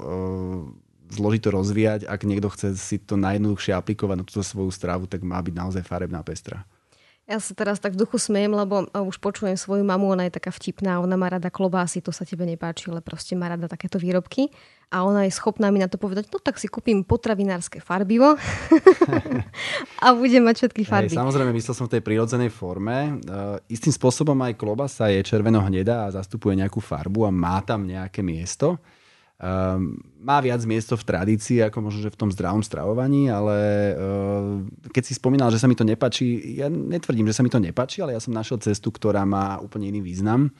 zložito 1.14 1.54
rozvíjať. 1.54 2.10
Ak 2.10 2.26
niekto 2.26 2.50
chce 2.50 2.74
si 2.74 2.98
to 2.98 3.14
najjednoduchšie 3.14 3.72
aplikovať 3.72 4.16
na 4.20 4.24
túto 4.26 4.42
svoju 4.42 4.74
stravu, 4.74 5.06
tak 5.06 5.22
má 5.22 5.38
byť 5.38 5.54
naozaj 5.54 5.82
farebná 5.86 6.20
pestra. 6.26 6.66
Ja 7.24 7.40
sa 7.40 7.56
teraz 7.56 7.80
tak 7.80 7.96
v 7.96 8.04
duchu 8.04 8.20
smejem, 8.20 8.52
lebo 8.52 8.84
už 8.92 9.16
počujem 9.16 9.56
svoju 9.56 9.80
mamu, 9.80 10.12
ona 10.12 10.28
je 10.28 10.36
taká 10.36 10.52
vtipná, 10.52 11.00
ona 11.00 11.16
má 11.16 11.32
rada 11.32 11.48
klobásy, 11.48 12.04
to 12.04 12.12
sa 12.12 12.28
tebe 12.28 12.44
nepáči, 12.44 12.92
ale 12.92 13.00
proste 13.00 13.32
má 13.32 13.48
rada 13.48 13.64
takéto 13.64 13.96
výrobky. 13.96 14.52
A 14.92 15.08
ona 15.08 15.24
je 15.24 15.32
schopná 15.32 15.72
mi 15.72 15.80
na 15.80 15.88
to 15.88 15.96
povedať, 15.96 16.28
no 16.28 16.36
tak 16.36 16.60
si 16.60 16.68
kúpim 16.68 17.00
potravinárske 17.00 17.80
farbivo 17.80 18.36
a 20.04 20.06
budem 20.12 20.44
mať 20.44 20.68
všetky 20.68 20.84
farby. 20.84 21.16
Hej, 21.16 21.24
samozrejme, 21.24 21.56
myslel 21.56 21.74
som 21.74 21.88
v 21.88 21.96
tej 21.96 22.02
prírodzenej 22.04 22.52
forme. 22.52 23.16
Uh, 23.24 23.56
istým 23.72 23.96
spôsobom 23.96 24.36
aj 24.44 24.60
klobasa 24.60 25.08
je 25.08 25.24
červeno-hnedá 25.24 26.04
a 26.04 26.12
zastupuje 26.12 26.60
nejakú 26.60 26.84
farbu 26.84 27.24
a 27.24 27.32
má 27.32 27.64
tam 27.64 27.88
nejaké 27.88 28.20
miesto. 28.20 28.76
Um, 29.34 29.98
má 30.22 30.38
viac 30.38 30.62
miesto 30.62 30.94
v 30.94 31.04
tradícii, 31.04 31.58
ako 31.66 31.90
možno, 31.90 32.06
že 32.06 32.14
v 32.14 32.20
tom 32.22 32.30
zdravom 32.30 32.62
stravovaní, 32.62 33.28
ale 33.28 33.56
uh, 33.98 34.62
keď 34.94 35.02
si 35.10 35.12
spomínal, 35.18 35.50
že 35.50 35.58
sa 35.58 35.66
mi 35.66 35.74
to 35.74 35.82
nepačí, 35.82 36.54
ja 36.54 36.70
netvrdím, 36.70 37.26
že 37.26 37.34
sa 37.34 37.42
mi 37.42 37.50
to 37.50 37.58
nepačí, 37.58 37.98
ale 37.98 38.14
ja 38.14 38.22
som 38.22 38.30
našiel 38.30 38.62
cestu, 38.62 38.94
ktorá 38.94 39.26
má 39.26 39.58
úplne 39.58 39.90
iný 39.90 40.06
význam 40.06 40.54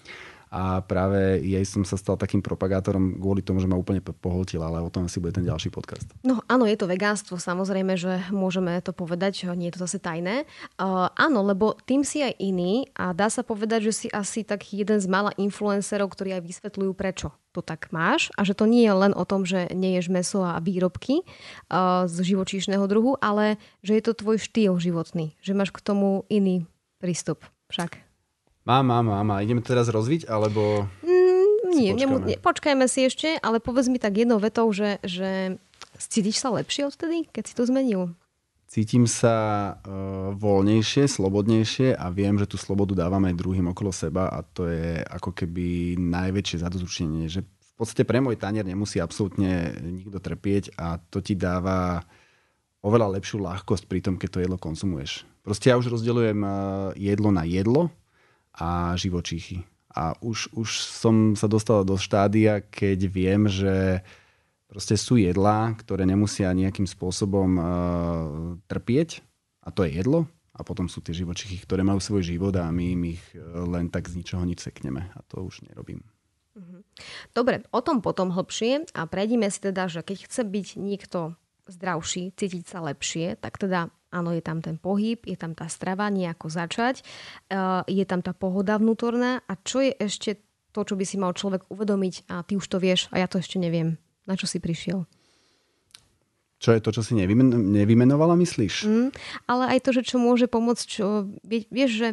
a 0.55 0.79
práve 0.87 1.43
jej 1.43 1.67
som 1.67 1.83
sa 1.83 1.99
stal 1.99 2.15
takým 2.15 2.39
propagátorom 2.39 3.19
kvôli 3.19 3.43
tomu, 3.43 3.59
že 3.59 3.67
ma 3.67 3.75
úplne 3.75 3.99
pohltil, 3.99 4.63
ale 4.63 4.79
o 4.79 4.87
tom 4.87 5.11
asi 5.11 5.19
bude 5.19 5.35
ten 5.35 5.43
ďalší 5.43 5.75
podcast. 5.75 6.07
No 6.23 6.47
áno, 6.47 6.63
je 6.71 6.79
to 6.79 6.87
vegánstvo, 6.87 7.43
samozrejme, 7.43 7.99
že 7.99 8.23
môžeme 8.31 8.79
to 8.79 8.95
povedať, 8.95 9.51
nie 9.59 9.75
je 9.75 9.75
to 9.75 9.91
zase 9.91 9.99
tajné. 9.99 10.47
Uh, 10.79 11.11
áno, 11.19 11.43
lebo 11.43 11.75
tým 11.83 12.07
si 12.07 12.23
aj 12.23 12.39
iný 12.39 12.87
a 12.95 13.11
dá 13.11 13.27
sa 13.27 13.43
povedať, 13.43 13.91
že 13.91 14.07
si 14.07 14.07
asi 14.15 14.47
tak 14.47 14.63
jeden 14.71 15.03
z 15.03 15.11
mála 15.11 15.35
influencerov, 15.35 16.15
ktorí 16.15 16.39
aj 16.39 16.47
vysvetľujú, 16.47 16.93
prečo 16.95 17.35
to 17.51 17.59
tak 17.59 17.91
máš 17.91 18.31
a 18.39 18.47
že 18.47 18.55
to 18.55 18.71
nie 18.71 18.87
je 18.87 18.95
len 18.95 19.13
o 19.15 19.27
tom, 19.27 19.43
že 19.43 19.71
neješ 19.75 20.11
meso 20.11 20.47
a 20.47 20.63
výrobky 20.63 21.27
uh, 21.27 22.07
z 22.07 22.35
živočíšneho 22.35 22.87
druhu, 22.87 23.19
ale 23.19 23.59
že 23.83 23.99
je 23.99 24.03
to 24.07 24.15
tvoj 24.15 24.39
štýl 24.39 24.79
životný, 24.79 25.35
že 25.43 25.55
máš 25.55 25.75
k 25.75 25.83
tomu 25.83 26.27
iný 26.31 26.67
prístup 27.03 27.43
však. 27.75 28.04
Mám, 28.65 28.89
mám, 28.89 29.05
mám. 29.13 29.29
A 29.37 29.45
ideme 29.45 29.61
to 29.61 29.77
teraz 29.77 29.93
rozviť, 29.93 30.25
alebo... 30.25 30.89
Mm, 31.05 31.77
nie, 31.77 31.93
počkáme? 31.93 32.01
Nemu, 32.01 32.15
ne, 32.25 32.37
počkajme 32.41 32.85
si 32.89 33.01
ešte, 33.05 33.37
ale 33.45 33.61
povedz 33.61 33.93
mi 33.93 34.01
tak 34.01 34.17
jednou 34.17 34.41
vetou, 34.41 34.65
že, 34.73 34.97
že 35.05 35.61
cítiš 36.01 36.41
sa 36.41 36.49
lepšie 36.49 36.89
odtedy, 36.89 37.29
keď 37.29 37.45
si 37.45 37.53
to 37.53 37.69
zmenil? 37.69 38.17
Cítim 38.65 39.05
sa 39.05 39.37
uh, 39.77 40.33
voľnejšie, 40.33 41.05
slobodnejšie 41.05 41.93
a 41.93 42.09
viem, 42.09 42.41
že 42.41 42.49
tú 42.49 42.57
slobodu 42.57 42.97
dávam 42.97 43.21
aj 43.29 43.37
druhým 43.37 43.69
okolo 43.71 43.93
seba 43.93 44.33
a 44.33 44.41
to 44.41 44.65
je 44.67 44.99
ako 45.13 45.37
keby 45.37 46.01
najväčšie 46.01 46.65
zadozučenie, 46.65 47.29
že 47.29 47.45
v 47.45 47.73
podstate 47.77 48.09
pre 48.09 48.25
môj 48.25 48.41
tanier 48.41 48.65
nemusí 48.65 48.97
absolútne 48.97 49.77
nikto 49.85 50.17
trpieť 50.19 50.73
a 50.81 50.97
to 51.13 51.21
ti 51.21 51.37
dáva 51.37 52.01
oveľa 52.81 53.21
lepšiu 53.21 53.45
ľahkosť 53.45 53.85
pri 53.87 54.01
tom, 54.01 54.15
keď 54.17 54.29
to 54.33 54.43
jedlo 54.43 54.57
konzumuješ. 54.57 55.29
Proste 55.45 55.69
ja 55.69 55.77
už 55.77 55.93
rozdeľujem 55.93 56.41
jedlo 56.97 57.29
na 57.29 57.45
jedlo 57.45 57.93
a 58.55 58.95
živočíchy. 58.95 59.67
A 59.95 60.19
už, 60.19 60.51
už 60.55 60.69
som 60.83 61.39
sa 61.39 61.47
dostal 61.47 61.87
do 61.87 61.95
štádia, 61.95 62.63
keď 62.63 62.99
viem, 63.07 63.47
že 63.47 64.03
proste 64.67 64.99
sú 64.99 65.19
jedlá, 65.19 65.75
ktoré 65.79 66.03
nemusia 66.03 66.51
nejakým 66.51 66.87
spôsobom 66.87 67.51
uh, 67.55 67.65
trpieť 68.67 69.23
a 69.63 69.71
to 69.71 69.87
je 69.87 70.03
jedlo. 70.03 70.27
A 70.55 70.63
potom 70.63 70.87
sú 70.87 71.03
tie 71.03 71.11
živočichy, 71.11 71.59
ktoré 71.67 71.83
majú 71.83 71.99
svoj 71.99 72.23
život 72.23 72.55
a 72.55 72.71
my 72.71 72.95
im 72.95 73.19
ich 73.19 73.23
e, 73.35 73.43
len 73.43 73.91
tak 73.91 74.07
z 74.07 74.23
ničoho 74.23 74.47
nič 74.47 74.63
sekneme. 74.63 75.11
A 75.11 75.19
to 75.27 75.43
už 75.43 75.67
nerobím. 75.67 76.07
Mhm. 76.55 76.87
Dobre, 77.35 77.67
o 77.75 77.83
tom 77.83 77.99
potom 77.99 78.31
hlbšie 78.31 78.95
a 78.95 79.03
prejdime 79.11 79.51
si 79.51 79.59
teda, 79.59 79.91
že 79.91 80.07
keď 80.07 80.31
chce 80.31 80.47
byť 80.47 80.69
niekto 80.79 81.35
zdravší, 81.67 82.31
cítiť 82.39 82.65
sa 82.71 82.87
lepšie, 82.87 83.35
tak 83.35 83.59
teda 83.59 83.91
Áno, 84.15 84.31
je 84.31 84.39
tam 84.39 84.63
ten 84.63 84.79
pohyb, 84.79 85.19
je 85.27 85.35
tam 85.35 85.59
tá 85.59 85.67
strava, 85.67 86.07
nejako 86.07 86.47
začať, 86.47 87.03
eh, 87.51 87.83
je 87.91 88.05
tam 88.07 88.23
tá 88.23 88.31
pohoda 88.31 88.79
vnútorná 88.79 89.43
a 89.51 89.59
čo 89.59 89.83
je 89.83 89.91
ešte 89.99 90.39
to, 90.71 90.87
čo 90.87 90.95
by 90.95 91.03
si 91.03 91.19
mal 91.19 91.35
človek 91.35 91.67
uvedomiť 91.71 92.31
a 92.31 92.47
ty 92.47 92.55
už 92.55 92.67
to 92.67 92.79
vieš 92.79 93.11
a 93.11 93.19
ja 93.19 93.27
to 93.27 93.43
ešte 93.43 93.59
neviem. 93.59 93.99
Na 94.27 94.39
čo 94.39 94.47
si 94.47 94.63
prišiel? 94.63 95.07
Čo 96.59 96.73
je 96.73 96.81
to, 96.81 96.91
čo 96.97 97.03
si 97.05 97.13
nevymen- 97.13 97.75
nevymenovala, 97.77 98.39
myslíš? 98.41 98.89
Mm, 98.89 99.11
ale 99.45 99.65
aj 99.77 99.79
to, 99.85 99.91
že 99.93 100.03
čo 100.07 100.17
môže 100.17 100.49
pomôcť, 100.49 100.85
čo, 100.87 101.29
vieš, 101.45 101.91
že 101.93 102.09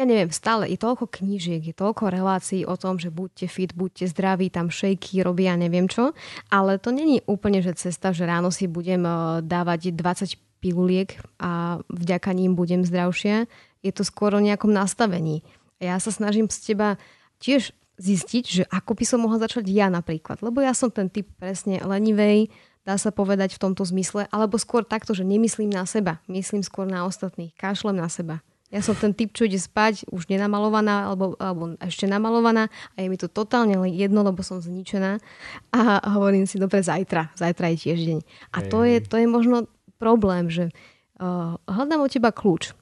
ja 0.00 0.08
neviem, 0.08 0.32
stále 0.32 0.64
je 0.72 0.80
toľko 0.80 1.12
knížiek, 1.12 1.60
je 1.60 1.76
toľko 1.76 2.08
relácií 2.08 2.64
o 2.64 2.72
tom, 2.80 2.96
že 2.96 3.12
buďte 3.12 3.46
fit, 3.52 3.76
buďte 3.76 4.08
zdraví, 4.08 4.48
tam 4.48 4.72
šejky 4.72 5.20
robia, 5.20 5.60
neviem 5.60 5.90
čo, 5.92 6.16
ale 6.48 6.80
to 6.80 6.88
není 6.88 7.20
úplne, 7.28 7.60
že 7.60 7.76
cesta, 7.76 8.16
že 8.16 8.24
ráno 8.24 8.48
si 8.48 8.64
budem 8.64 9.04
eh, 9.04 9.44
dávať 9.44 9.92
20 9.92 10.49
piluliek 10.60 11.16
a 11.40 11.80
vďaka 11.88 12.30
ním 12.36 12.54
budem 12.54 12.84
zdravšia. 12.84 13.48
Je 13.80 13.92
to 13.92 14.04
skôr 14.04 14.36
o 14.36 14.44
nejakom 14.44 14.70
nastavení. 14.70 15.40
Ja 15.80 15.96
sa 15.96 16.12
snažím 16.12 16.52
z 16.52 16.72
teba 16.72 16.88
tiež 17.40 17.72
zistiť, 18.00 18.44
že 18.44 18.62
ako 18.68 18.96
by 18.96 19.04
som 19.04 19.24
mohla 19.24 19.40
začať 19.40 19.68
ja 19.68 19.88
napríklad. 19.92 20.40
Lebo 20.40 20.60
ja 20.60 20.72
som 20.72 20.92
ten 20.92 21.08
typ 21.12 21.28
presne 21.36 21.80
lenivej, 21.80 22.48
dá 22.84 22.96
sa 22.96 23.12
povedať 23.12 23.56
v 23.56 23.62
tomto 23.68 23.84
zmysle, 23.84 24.24
alebo 24.32 24.56
skôr 24.56 24.84
takto, 24.84 25.12
že 25.12 25.24
nemyslím 25.24 25.68
na 25.68 25.84
seba, 25.84 26.20
myslím 26.28 26.64
skôr 26.64 26.88
na 26.88 27.04
ostatných, 27.04 27.52
kašlem 27.56 28.00
na 28.00 28.08
seba. 28.08 28.40
Ja 28.70 28.86
som 28.86 28.94
ten 28.94 29.10
typ, 29.10 29.34
čo 29.34 29.50
ide 29.50 29.58
spať, 29.58 30.06
už 30.14 30.30
nenamalovaná, 30.30 31.10
alebo, 31.10 31.34
alebo 31.42 31.74
ešte 31.82 32.06
namalovaná 32.06 32.70
a 32.94 33.02
je 33.02 33.10
mi 33.10 33.18
to 33.18 33.26
totálne 33.26 33.74
jedno, 33.90 34.22
lebo 34.22 34.46
som 34.46 34.62
zničená 34.62 35.18
a 35.74 35.98
hovorím 36.14 36.46
si, 36.46 36.54
dobre, 36.54 36.78
zajtra, 36.78 37.34
zajtra 37.34 37.66
je 37.74 37.76
tiež 37.82 37.98
deň. 37.98 38.18
A 38.54 38.58
to 38.62 38.86
je, 38.86 39.02
to 39.02 39.18
je 39.18 39.26
možno 39.26 39.66
problém, 40.00 40.48
že 40.48 40.72
uh, 41.20 41.60
hľadám 41.68 42.00
od 42.00 42.10
teba 42.10 42.32
kľúč. 42.32 42.72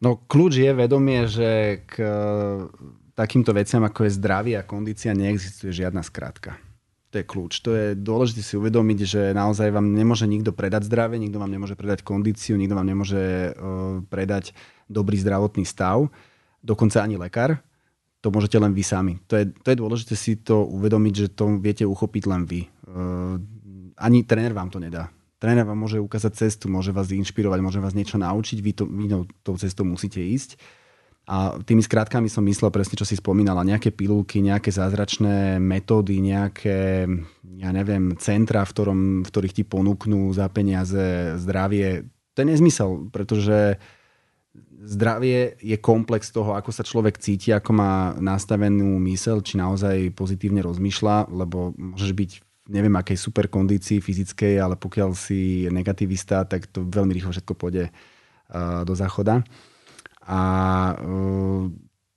No 0.00 0.16
kľúč 0.16 0.58
je 0.58 0.72
vedomie, 0.72 1.28
že 1.30 1.84
k 1.86 2.02
takýmto 3.14 3.54
veciam, 3.54 3.84
ako 3.84 4.08
je 4.08 4.16
zdravie 4.18 4.56
a 4.56 4.66
kondícia, 4.66 5.14
neexistuje 5.14 5.70
žiadna 5.70 6.00
skratka. 6.02 6.58
To 7.12 7.20
je 7.20 7.28
kľúč. 7.28 7.60
To 7.62 7.70
je 7.76 7.86
dôležité 7.94 8.40
si 8.40 8.56
uvedomiť, 8.56 8.98
že 9.04 9.22
naozaj 9.36 9.68
vám 9.68 9.92
nemôže 9.92 10.24
nikto 10.24 10.50
predať 10.50 10.88
zdravie, 10.88 11.20
nikto 11.20 11.36
vám 11.36 11.52
nemôže 11.52 11.76
predať 11.76 12.02
kondíciu, 12.02 12.56
nikto 12.56 12.74
vám 12.74 12.88
nemôže 12.88 13.52
uh, 13.52 14.00
predať 14.08 14.56
dobrý 14.90 15.20
zdravotný 15.20 15.62
stav, 15.68 16.08
dokonca 16.64 17.04
ani 17.04 17.20
lekár. 17.20 17.62
To 18.22 18.30
môžete 18.30 18.54
len 18.58 18.70
vy 18.70 18.86
sami. 18.86 19.18
To 19.26 19.34
je, 19.34 19.50
to 19.50 19.74
je 19.74 19.80
dôležité 19.82 20.14
si 20.14 20.38
to 20.38 20.62
uvedomiť, 20.62 21.14
že 21.14 21.26
to 21.34 21.58
viete 21.58 21.82
uchopiť 21.82 22.22
len 22.30 22.46
vy. 22.46 22.70
Ani 23.98 24.22
tréner 24.22 24.54
vám 24.54 24.70
to 24.70 24.78
nedá. 24.78 25.10
Tréner 25.42 25.66
vám 25.66 25.74
môže 25.74 25.98
ukázať 25.98 26.38
cestu, 26.38 26.70
môže 26.70 26.94
vás 26.94 27.10
inšpirovať, 27.10 27.58
môže 27.58 27.82
vás 27.82 27.98
niečo 27.98 28.14
naučiť, 28.14 28.62
vy, 28.62 28.72
to, 28.78 28.86
vy 28.86 29.10
tou 29.42 29.58
cestou 29.58 29.82
musíte 29.82 30.22
ísť 30.22 30.54
a 31.22 31.54
tými 31.62 31.86
skrátkami 31.86 32.26
som 32.26 32.42
myslel 32.42 32.74
presne, 32.74 32.98
čo 32.98 33.06
si 33.06 33.14
spomínala, 33.14 33.62
nejaké 33.62 33.94
pilulky, 33.94 34.42
nejaké 34.42 34.74
zázračné 34.74 35.62
metódy, 35.62 36.18
nejaké, 36.18 37.06
ja 37.62 37.70
neviem, 37.70 38.18
centra, 38.18 38.66
v, 38.66 38.72
ktorom, 38.74 39.00
v 39.22 39.28
ktorých 39.30 39.54
ti 39.54 39.62
ponúknú 39.62 40.34
za 40.34 40.50
peniaze 40.50 41.38
zdravie. 41.38 42.10
To 42.34 42.42
je 42.42 42.50
nezmysel, 42.50 43.06
pretože 43.14 43.78
zdravie 44.82 45.62
je 45.62 45.78
komplex 45.78 46.34
toho, 46.34 46.58
ako 46.58 46.74
sa 46.74 46.82
človek 46.82 47.22
cíti, 47.22 47.54
ako 47.54 47.70
má 47.70 48.18
nastavenú 48.18 48.98
mysel, 49.06 49.46
či 49.46 49.62
naozaj 49.62 50.10
pozitívne 50.18 50.58
rozmýšľa, 50.58 51.30
lebo 51.30 51.70
môžeš 51.78 52.12
byť 52.18 52.30
neviem 52.70 52.94
akej 52.94 53.18
super 53.18 53.50
kondícii 53.50 53.98
fyzickej, 53.98 54.60
ale 54.62 54.78
pokiaľ 54.78 55.10
si 55.18 55.66
negativista, 55.70 56.46
tak 56.46 56.70
to 56.70 56.86
veľmi 56.86 57.10
rýchlo 57.14 57.34
všetko 57.34 57.54
pôjde 57.58 57.90
do 58.84 58.94
záchoda. 58.94 59.42
A 60.22 60.40
uh, 61.00 61.66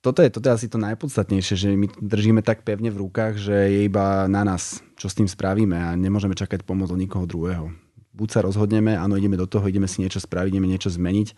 toto 0.04 0.22
je, 0.22 0.30
toto 0.30 0.46
je 0.46 0.54
asi 0.54 0.68
to 0.70 0.78
najpodstatnejšie, 0.78 1.54
že 1.58 1.68
my 1.74 1.90
držíme 1.98 2.38
tak 2.46 2.62
pevne 2.62 2.94
v 2.94 3.02
rukách, 3.02 3.34
že 3.34 3.56
je 3.72 3.80
iba 3.90 4.30
na 4.30 4.46
nás, 4.46 4.78
čo 4.94 5.10
s 5.10 5.18
tým 5.18 5.26
spravíme 5.26 5.74
a 5.74 5.98
nemôžeme 5.98 6.38
čakať 6.38 6.62
pomoc 6.62 6.94
od 6.94 7.00
nikoho 7.00 7.26
druhého. 7.26 7.74
Buď 8.14 8.28
sa 8.30 8.40
rozhodneme, 8.46 8.94
áno, 8.94 9.18
ideme 9.18 9.34
do 9.34 9.50
toho, 9.50 9.66
ideme 9.66 9.90
si 9.90 9.98
niečo 9.98 10.22
spraviť, 10.22 10.54
ideme 10.54 10.70
niečo 10.70 10.94
zmeniť. 10.94 11.28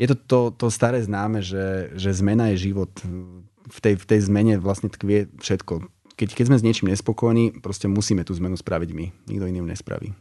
Je 0.00 0.06
to 0.08 0.16
to, 0.16 0.40
to 0.56 0.66
staré 0.72 1.04
známe, 1.04 1.44
že, 1.44 1.92
že 1.92 2.14
zmena 2.16 2.54
je 2.54 2.70
život. 2.72 2.90
V 3.68 3.78
tej, 3.84 4.00
v 4.00 4.04
tej 4.06 4.20
zmene 4.24 4.56
vlastne 4.56 4.88
tkvie 4.88 5.28
všetko. 5.36 5.84
Keď, 6.18 6.34
keď 6.34 6.44
sme 6.50 6.58
s 6.58 6.66
niečím 6.66 6.90
nespokojní, 6.90 7.62
proste 7.62 7.86
musíme 7.86 8.26
tú 8.26 8.34
zmenu 8.34 8.58
spraviť 8.58 8.90
my. 8.90 9.06
Nikto 9.30 9.44
iný 9.46 9.62
nespraví. 9.62 10.18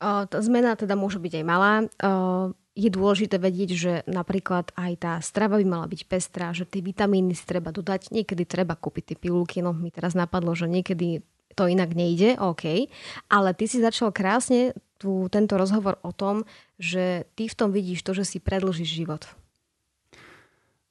O, 0.00 0.24
tá 0.24 0.40
zmena 0.40 0.72
teda 0.72 0.96
môže 0.96 1.20
byť 1.20 1.32
aj 1.38 1.44
malá. 1.44 1.72
O, 1.84 2.56
je 2.72 2.88
dôležité 2.88 3.36
vedieť, 3.36 3.70
že 3.76 3.92
napríklad 4.08 4.72
aj 4.72 4.92
tá 4.96 5.12
strava 5.20 5.60
by 5.60 5.66
mala 5.68 5.86
byť 5.86 6.00
pestrá, 6.08 6.56
že 6.56 6.64
tie 6.64 6.80
vitamíny 6.80 7.36
si 7.36 7.44
treba 7.44 7.68
dodať, 7.68 8.08
niekedy 8.08 8.48
treba 8.48 8.72
kúpiť 8.72 9.12
tie 9.12 9.16
pilulky, 9.20 9.60
no 9.60 9.76
mi 9.76 9.92
teraz 9.92 10.16
napadlo, 10.16 10.56
že 10.56 10.72
niekedy 10.72 11.20
to 11.52 11.68
inak 11.68 11.92
nejde, 11.92 12.40
OK, 12.40 12.88
ale 13.28 13.52
ty 13.52 13.68
si 13.68 13.84
začal 13.84 14.08
krásne 14.08 14.72
tu, 14.96 15.28
tento 15.28 15.60
rozhovor 15.60 16.00
o 16.00 16.16
tom, 16.16 16.48
že 16.80 17.28
ty 17.36 17.44
v 17.44 17.56
tom 17.60 17.76
vidíš 17.76 18.00
to, 18.00 18.16
že 18.16 18.24
si 18.24 18.38
predlžíš 18.40 19.04
život. 19.04 19.28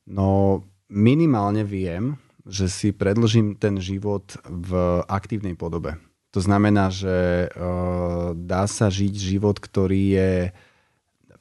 No 0.05 0.61
minimálne 0.85 1.65
viem, 1.65 2.21
že 2.45 2.65
si 2.71 2.89
predlžím 2.93 3.57
ten 3.57 3.77
život 3.77 4.37
v 4.45 5.01
aktívnej 5.05 5.53
podobe. 5.53 5.97
To 6.31 6.39
znamená, 6.39 6.87
že 6.87 7.51
uh, 7.51 8.31
dá 8.33 8.63
sa 8.65 8.87
žiť 8.87 9.13
život, 9.13 9.59
ktorý 9.59 10.03
je 10.15 10.31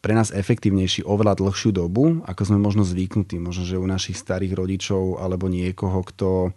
pre 0.01 0.17
nás 0.17 0.33
efektívnejší 0.33 1.05
oveľa 1.05 1.37
dlhšiu 1.39 1.77
dobu, 1.77 2.25
ako 2.25 2.43
sme 2.43 2.59
možno 2.59 2.83
zvyknutí. 2.89 3.37
Možno, 3.37 3.69
že 3.69 3.77
u 3.77 3.85
našich 3.85 4.17
starých 4.17 4.57
rodičov 4.57 5.21
alebo 5.21 5.47
niekoho, 5.47 6.01
kto 6.01 6.57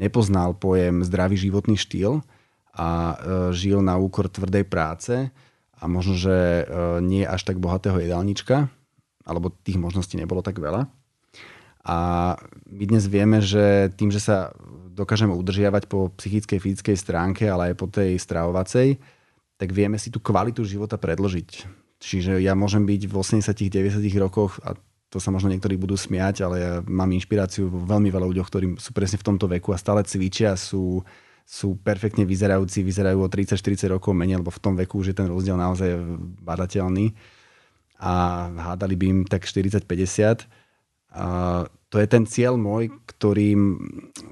nepoznal 0.00 0.56
pojem 0.56 1.04
zdravý 1.04 1.36
životný 1.36 1.76
štýl 1.76 2.24
a 2.72 2.88
e, 2.88 3.14
žil 3.52 3.84
na 3.84 4.00
úkor 4.00 4.32
tvrdej 4.32 4.64
práce 4.64 5.28
a 5.76 5.84
možno, 5.84 6.16
že 6.16 6.32
e, 6.32 6.64
nie 7.04 7.28
až 7.28 7.44
tak 7.44 7.60
bohatého 7.60 8.00
jedálnička, 8.00 8.72
alebo 9.28 9.52
tých 9.52 9.76
možností 9.76 10.16
nebolo 10.16 10.40
tak 10.40 10.56
veľa. 10.56 10.88
A 11.84 12.36
my 12.68 12.84
dnes 12.84 13.08
vieme, 13.08 13.40
že 13.40 13.88
tým, 13.96 14.12
že 14.12 14.20
sa 14.20 14.52
dokážeme 14.92 15.32
udržiavať 15.32 15.88
po 15.88 16.12
psychickej, 16.20 16.60
fyzickej 16.60 16.96
stránke, 16.96 17.48
ale 17.48 17.72
aj 17.72 17.74
po 17.80 17.88
tej 17.88 18.20
stravovacej, 18.20 19.00
tak 19.56 19.68
vieme 19.72 19.96
si 19.96 20.12
tú 20.12 20.20
kvalitu 20.20 20.60
života 20.64 21.00
predložiť 21.00 21.80
Čiže 22.00 22.40
ja 22.40 22.56
môžem 22.56 22.88
byť 22.88 23.12
v 23.12 23.14
80-90 23.14 24.00
rokoch 24.16 24.56
a 24.64 24.72
to 25.12 25.20
sa 25.20 25.28
možno 25.28 25.52
niektorí 25.52 25.76
budú 25.76 26.00
smiať, 26.00 26.48
ale 26.48 26.56
ja 26.56 26.72
mám 26.88 27.12
inšpiráciu 27.12 27.68
vo 27.68 27.84
veľmi 27.84 28.08
veľa 28.08 28.26
ľuďoch, 28.32 28.48
ktorí 28.48 28.66
sú 28.80 28.96
presne 28.96 29.20
v 29.20 29.26
tomto 29.28 29.44
veku 29.52 29.76
a 29.76 29.78
stále 29.78 30.00
cvičia, 30.00 30.56
sú, 30.56 31.04
sú 31.44 31.76
perfektne 31.76 32.24
vyzerajúci, 32.24 32.80
vyzerajú 32.80 33.20
o 33.20 33.28
30-40 33.28 33.92
rokov 33.92 34.16
menej, 34.16 34.40
lebo 34.40 34.48
v 34.48 34.62
tom 34.64 34.74
veku 34.80 35.04
už 35.04 35.12
je 35.12 35.16
ten 35.20 35.28
rozdiel 35.28 35.60
naozaj 35.60 35.92
badateľný 36.40 37.12
a 38.00 38.48
hádali 38.48 38.96
by 38.96 39.04
im 39.12 39.20
tak 39.28 39.44
40-50. 39.44 40.48
A 41.10 41.66
to 41.90 41.98
je 41.98 42.06
ten 42.06 42.22
cieľ 42.22 42.54
môj, 42.54 42.94
ktorým 43.10 43.82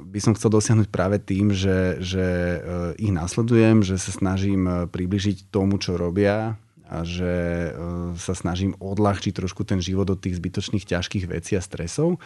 by 0.08 0.20
som 0.22 0.32
chcel 0.38 0.54
dosiahnuť 0.54 0.88
práve 0.94 1.18
tým, 1.18 1.50
že, 1.50 1.98
že 1.98 2.26
eh, 2.26 3.02
ich 3.02 3.10
nasledujem, 3.10 3.82
že 3.82 3.98
sa 3.98 4.14
snažím 4.14 4.62
eh, 4.66 4.74
približiť 4.86 5.50
tomu, 5.50 5.82
čo 5.82 5.98
robia, 5.98 6.54
a 6.88 7.04
že 7.04 7.32
e, 7.68 7.70
sa 8.16 8.32
snažím 8.32 8.72
odľahčiť 8.80 9.36
trošku 9.36 9.62
ten 9.68 9.78
život 9.78 10.08
od 10.08 10.18
tých 10.18 10.40
zbytočných 10.40 10.88
ťažkých 10.88 11.28
vecí 11.28 11.52
a 11.54 11.62
stresov, 11.62 12.16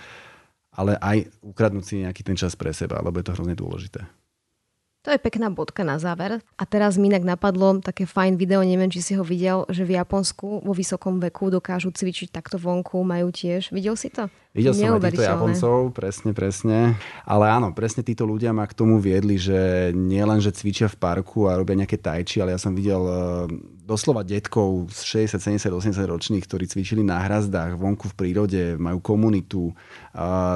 ale 0.70 0.94
aj 1.02 1.34
ukradnúť 1.42 1.84
si 1.84 1.94
nejaký 2.06 2.22
ten 2.22 2.38
čas 2.38 2.54
pre 2.54 2.70
seba, 2.70 3.02
lebo 3.02 3.18
je 3.18 3.26
to 3.26 3.34
hrozne 3.34 3.58
dôležité. 3.58 4.06
To 5.02 5.10
je 5.10 5.18
pekná 5.18 5.50
bodka 5.50 5.82
na 5.82 5.98
záver. 5.98 6.38
A 6.54 6.62
teraz 6.62 6.94
mi 6.94 7.10
inak 7.10 7.26
napadlo 7.26 7.82
také 7.82 8.06
fajn 8.06 8.38
video, 8.38 8.62
neviem, 8.62 8.86
či 8.86 9.02
si 9.02 9.12
ho 9.18 9.26
videl, 9.26 9.66
že 9.66 9.82
v 9.82 9.98
Japonsku 9.98 10.62
vo 10.62 10.70
vysokom 10.70 11.18
veku 11.18 11.50
dokážu 11.50 11.90
cvičiť 11.90 12.30
takto 12.30 12.54
vonku, 12.54 13.02
majú 13.02 13.34
tiež. 13.34 13.74
Videl 13.74 13.98
si 13.98 14.14
to? 14.14 14.30
Videl 14.54 14.70
som 14.70 14.94
aj 14.94 15.02
týchto 15.10 15.26
Japoncov, 15.26 15.78
presne, 15.90 16.30
presne. 16.30 16.78
Ale 17.26 17.50
áno, 17.50 17.74
presne 17.74 18.06
títo 18.06 18.22
ľudia 18.22 18.54
ma 18.54 18.62
k 18.62 18.78
tomu 18.78 19.02
viedli, 19.02 19.42
že 19.42 19.90
nie 19.90 20.22
len, 20.22 20.38
že 20.38 20.54
cvičia 20.54 20.86
v 20.86 20.94
parku 20.94 21.50
a 21.50 21.58
robia 21.58 21.82
nejaké 21.82 21.98
tajči, 21.98 22.38
ale 22.38 22.54
ja 22.54 22.60
som 22.62 22.70
videl 22.70 23.02
eh, 23.02 23.18
doslova 23.82 24.22
detkov 24.22 24.86
z 24.94 25.26
60, 25.34 25.58
70, 25.58 25.98
80 25.98 26.14
ročných, 26.14 26.46
ktorí 26.46 26.70
cvičili 26.70 27.02
na 27.02 27.18
hrazdách, 27.26 27.74
vonku 27.74 28.06
v 28.06 28.14
prírode, 28.14 28.62
majú 28.78 29.02
komunitu, 29.02 29.74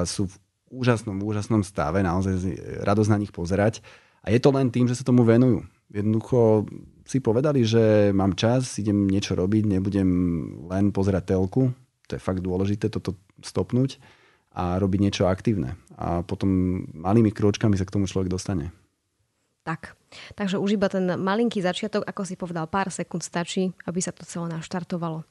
sú 0.07 0.31
v 0.31 0.35
úžasnom, 0.71 1.19
úžasnom 1.19 1.61
stave, 1.67 1.99
naozaj 1.99 2.39
radosť 2.87 3.09
na 3.11 3.17
nich 3.19 3.35
pozerať. 3.35 3.83
A 4.23 4.33
je 4.33 4.39
to 4.41 4.49
len 4.53 4.71
tým, 4.71 4.89
že 4.89 4.97
sa 4.97 5.07
tomu 5.07 5.23
venujú. 5.23 5.63
Jednoducho 5.91 6.67
si 7.07 7.23
povedali, 7.23 7.63
že 7.63 8.11
mám 8.11 8.35
čas, 8.35 8.75
idem 8.77 9.07
niečo 9.07 9.33
robiť, 9.39 9.63
nebudem 9.63 10.09
len 10.67 10.91
pozerať 10.91 11.35
telku. 11.35 11.71
To 12.07 12.11
je 12.15 12.21
fakt 12.21 12.43
dôležité 12.43 12.91
toto 12.91 13.15
stopnúť 13.39 13.99
a 14.51 14.75
robiť 14.81 14.99
niečo 14.99 15.23
aktívne. 15.31 15.79
A 15.95 16.25
potom 16.25 16.83
malými 16.91 17.31
kročkami 17.31 17.79
sa 17.79 17.87
k 17.87 17.93
tomu 17.95 18.09
človek 18.09 18.27
dostane. 18.27 18.75
Tak, 19.67 19.99
takže 20.39 20.59
už 20.63 20.79
iba 20.79 20.87
ten 20.87 21.03
malinký 21.19 21.59
začiatok, 21.59 22.07
ako 22.07 22.21
si 22.23 22.39
povedal, 22.39 22.71
pár 22.71 22.87
sekúnd 22.87 23.19
stačí, 23.19 23.75
aby 23.83 23.99
sa 23.99 24.15
to 24.15 24.23
celé 24.23 24.47
naštartovalo. 24.47 25.27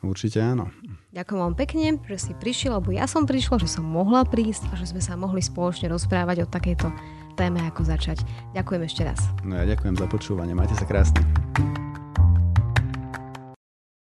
Určite 0.00 0.40
áno. 0.40 0.72
Ďakujem 1.12 1.40
vám 1.40 1.56
pekne, 1.56 1.86
že 2.08 2.16
si 2.28 2.32
prišiel, 2.32 2.80
lebo 2.80 2.92
ja 2.92 3.04
som 3.04 3.28
prišla, 3.28 3.60
že 3.60 3.68
som 3.68 3.84
mohla 3.84 4.24
prísť 4.24 4.72
a 4.72 4.74
že 4.76 4.88
sme 4.88 5.00
sa 5.04 5.12
mohli 5.16 5.44
spoločne 5.44 5.92
rozprávať 5.92 6.44
o 6.44 6.46
takejto 6.48 6.88
téme, 7.34 7.62
ako 7.66 7.86
začať. 7.86 8.22
Ďakujem 8.52 8.82
ešte 8.86 9.02
raz. 9.06 9.20
No 9.46 9.56
ja 9.56 9.64
ďakujem 9.64 9.96
za 9.96 10.06
počúvanie. 10.06 10.52
Majte 10.54 10.76
sa 10.76 10.86
krásne. 10.86 11.22